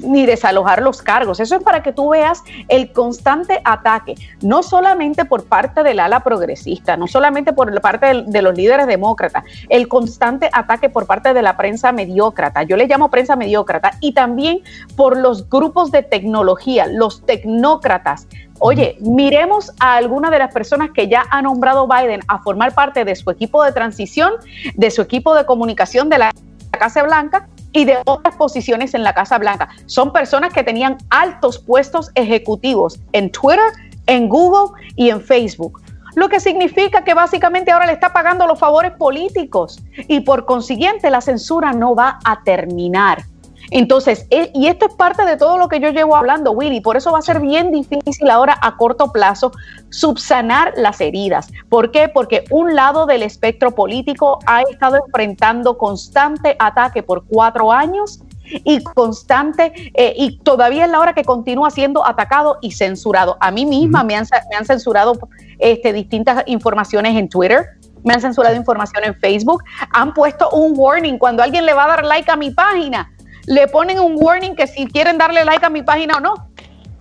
[0.00, 1.40] ni desalojar los cargos.
[1.40, 6.20] Eso es para que tú veas el constante ataque, no solamente por parte del ala
[6.20, 11.34] progresista, no solamente por parte de, de los líderes demócratas, el constante ataque por parte
[11.34, 12.62] de la prensa mediócrata.
[12.62, 14.60] Yo le llamo prensa mediócrata y también
[14.96, 18.26] por los grupos de tecnología los tecnócratas.
[18.60, 23.04] Oye, miremos a alguna de las personas que ya ha nombrado Biden a formar parte
[23.04, 24.32] de su equipo de transición,
[24.74, 26.32] de su equipo de comunicación de la
[26.70, 29.68] Casa Blanca y de otras posiciones en la Casa Blanca.
[29.86, 33.72] Son personas que tenían altos puestos ejecutivos en Twitter,
[34.06, 35.80] en Google y en Facebook
[36.18, 41.10] lo que significa que básicamente ahora le está pagando los favores políticos y por consiguiente
[41.10, 43.22] la censura no va a terminar.
[43.70, 46.96] Entonces, eh, y esto es parte de todo lo que yo llevo hablando, Willy, por
[46.96, 49.52] eso va a ser bien difícil ahora a corto plazo
[49.90, 51.50] subsanar las heridas.
[51.68, 52.08] ¿Por qué?
[52.08, 58.82] Porque un lado del espectro político ha estado enfrentando constante ataque por cuatro años y
[58.82, 63.36] constante eh, y todavía es la hora que continúa siendo atacado y censurado.
[63.40, 65.18] A mí misma me, han, me han censurado
[65.58, 67.66] este, distintas informaciones en Twitter
[68.04, 69.62] me han censurado información en Facebook,
[69.92, 73.10] han puesto un warning cuando alguien le va a dar like a mi página,
[73.48, 76.34] le ponen un warning que si quieren darle like a mi página o no.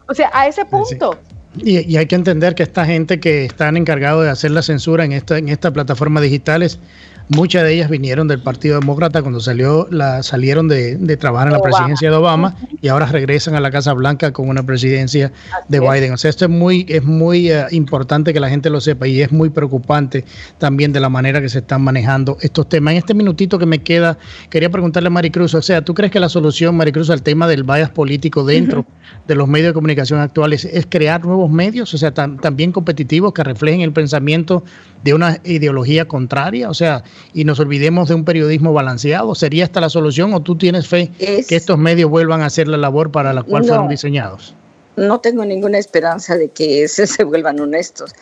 [0.08, 1.20] O sea, a ese punto.
[1.58, 5.12] Y, hay que entender que esta gente que están encargados de hacer la censura en
[5.12, 6.80] esta, en estas plataformas digitales
[7.30, 11.60] Muchas de ellas vinieron del Partido Demócrata cuando salió la, salieron de, trabajar en la
[11.60, 15.34] presidencia de Obama y ahora regresan a la Casa Blanca con una presidencia
[15.68, 16.14] de Biden.
[16.14, 19.22] O sea, esto es muy, es muy eh, importante que la gente lo sepa y
[19.22, 20.24] es muy preocupante
[20.58, 22.94] también de la manera que se están manejando estos temas.
[22.94, 24.18] En este minutito que me queda,
[24.50, 27.64] quería preguntarle a Maricruz, o sea, ¿tú crees que la solución, Maricruz, al tema del
[27.64, 28.86] bias político dentro
[29.28, 33.44] de los medios de comunicación actuales es crear nuevos medios, o sea, también competitivos que
[33.44, 34.64] reflejen el pensamiento
[35.04, 36.70] de una ideología contraria?
[36.70, 37.04] O sea,
[37.34, 39.36] y nos olvidemos de un periodismo balanceado?
[39.36, 42.78] ¿Sería esta la solución o tú tienes fe que estos medios vuelvan a hacer la
[42.78, 44.56] labor para la cual fueron diseñados?
[44.96, 48.14] No tengo ninguna esperanza de que se, vuelvan honestos.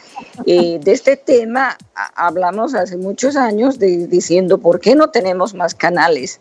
[0.46, 1.78] Eh, de este tema
[2.16, 6.40] hablamos hace muchos años de, diciendo por qué no tenemos más canales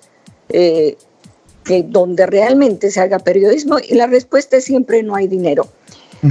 [0.49, 0.97] eh,
[1.65, 5.69] que donde realmente se haga periodismo y la respuesta es siempre no hay dinero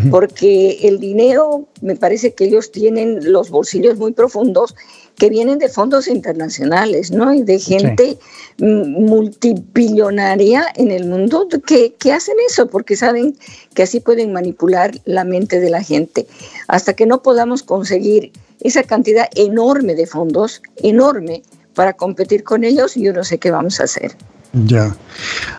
[0.10, 4.76] porque el dinero, me parece que ellos tienen los bolsillos muy profundos
[5.24, 7.34] que vienen de fondos internacionales, ¿no?
[7.34, 8.18] Y de gente
[8.58, 13.38] multibillonaria en el mundo que, que, hacen eso porque saben
[13.74, 16.28] que así pueden manipular la mente de la gente.
[16.68, 21.42] Hasta que no podamos conseguir esa cantidad enorme de fondos, enorme,
[21.74, 24.18] para competir con ellos, yo no sé qué vamos a hacer.
[24.54, 24.96] Ya.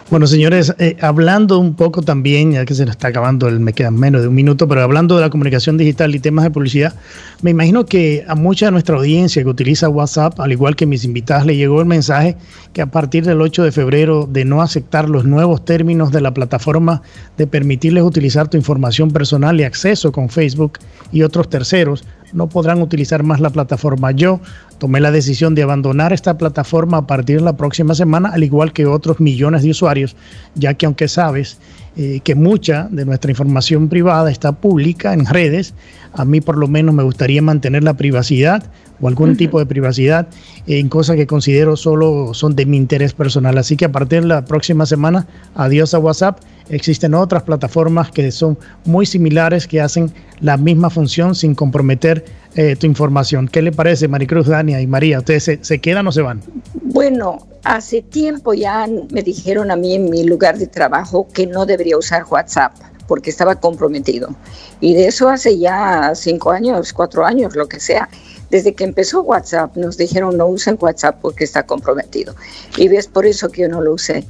[0.08, 3.72] Bueno, señores, eh, hablando un poco también, ya que se nos está acabando, el, me
[3.72, 6.94] quedan menos de un minuto, pero hablando de la comunicación digital y temas de publicidad,
[7.42, 11.04] me imagino que a mucha de nuestra audiencia que utiliza WhatsApp, al igual que mis
[11.04, 12.36] invitadas, le llegó el mensaje
[12.72, 16.32] que a partir del 8 de febrero de no aceptar los nuevos términos de la
[16.32, 17.02] plataforma
[17.36, 20.78] de permitirles utilizar tu información personal y acceso con Facebook
[21.10, 22.04] y otros terceros,
[22.34, 24.10] no podrán utilizar más la plataforma.
[24.10, 24.40] Yo
[24.78, 28.72] tomé la decisión de abandonar esta plataforma a partir de la próxima semana, al igual
[28.72, 30.16] que otros millones de usuarios,
[30.54, 31.58] ya que aunque sabes
[31.96, 35.74] eh, que mucha de nuestra información privada está pública en redes,
[36.12, 38.64] a mí por lo menos me gustaría mantener la privacidad
[39.00, 40.28] o algún tipo de privacidad
[40.66, 43.58] en cosas que considero solo son de mi interés personal.
[43.58, 46.38] Así que a partir de la próxima semana, adiós a WhatsApp.
[46.68, 52.76] Existen otras plataformas que son muy similares, que hacen la misma función sin comprometer eh,
[52.76, 53.48] tu información.
[53.48, 55.18] ¿Qué le parece, Maricruz, Dania y María?
[55.18, 56.40] ¿Ustedes se, quedan o se van?
[56.82, 61.66] Bueno, hace tiempo ya me dijeron a mí en mi lugar de trabajo que no
[61.66, 62.72] debería usar WhatsApp
[63.06, 64.34] porque estaba comprometido.
[64.80, 68.08] Y de eso hace ya cinco años, cuatro años, lo que sea.
[68.50, 72.34] Desde que empezó WhatsApp nos dijeron no usen WhatsApp porque está comprometido.
[72.78, 74.24] Y ves por eso que yo no lo usé.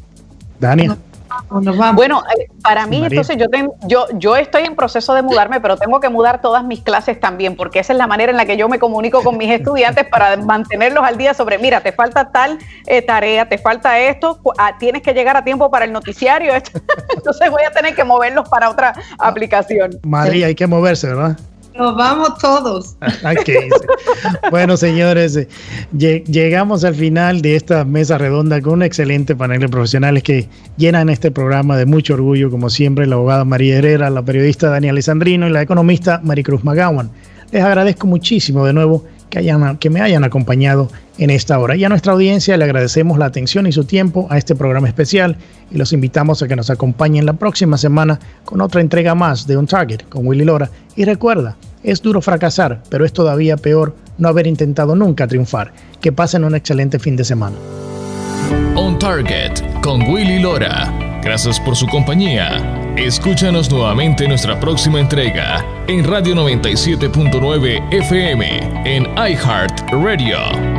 [0.59, 0.97] Dania.
[1.95, 3.47] Bueno, eh, para mí, entonces yo,
[3.87, 7.57] yo, yo estoy en proceso de mudarme, pero tengo que mudar todas mis clases también,
[7.57, 10.37] porque esa es la manera en la que yo me comunico con mis estudiantes para
[10.37, 15.03] mantenerlos al día sobre, mira, te falta tal eh, tarea, te falta esto, ah, tienes
[15.03, 16.53] que llegar a tiempo para el noticiario,
[17.17, 19.99] entonces voy a tener que moverlos para otra aplicación.
[20.03, 21.37] María, hay que moverse, ¿verdad?
[21.77, 22.97] Nos vamos todos.
[24.51, 25.49] bueno, señores, eh,
[25.93, 31.09] llegamos al final de esta mesa redonda con un excelente panel de profesionales que llenan
[31.09, 35.49] este programa de mucho orgullo, como siempre, la abogada María Herrera, la periodista Daniela Alessandrino
[35.49, 37.11] y la economista Maricruz Magawan.
[37.51, 39.05] Les agradezco muchísimo de nuevo
[39.79, 41.77] que, me hayan acompañado en esta hora.
[41.77, 45.37] Y a nuestra audiencia le agradecemos la atención y su tiempo a este programa especial
[45.71, 49.57] y los invitamos a que nos acompañen la próxima semana con otra entrega más de
[49.57, 50.71] Un Target con Willy Lora.
[50.97, 55.73] Y recuerda, es duro fracasar, pero es todavía peor no haber intentado nunca triunfar.
[56.01, 57.57] Que pasen un excelente fin de semana.
[58.77, 61.14] On Target con Willy Lora.
[61.25, 62.61] Gracias por su compañía.
[62.97, 70.74] Escúchanos nuevamente en nuestra próxima entrega en Radio 97.9 FM en iHeart Radio.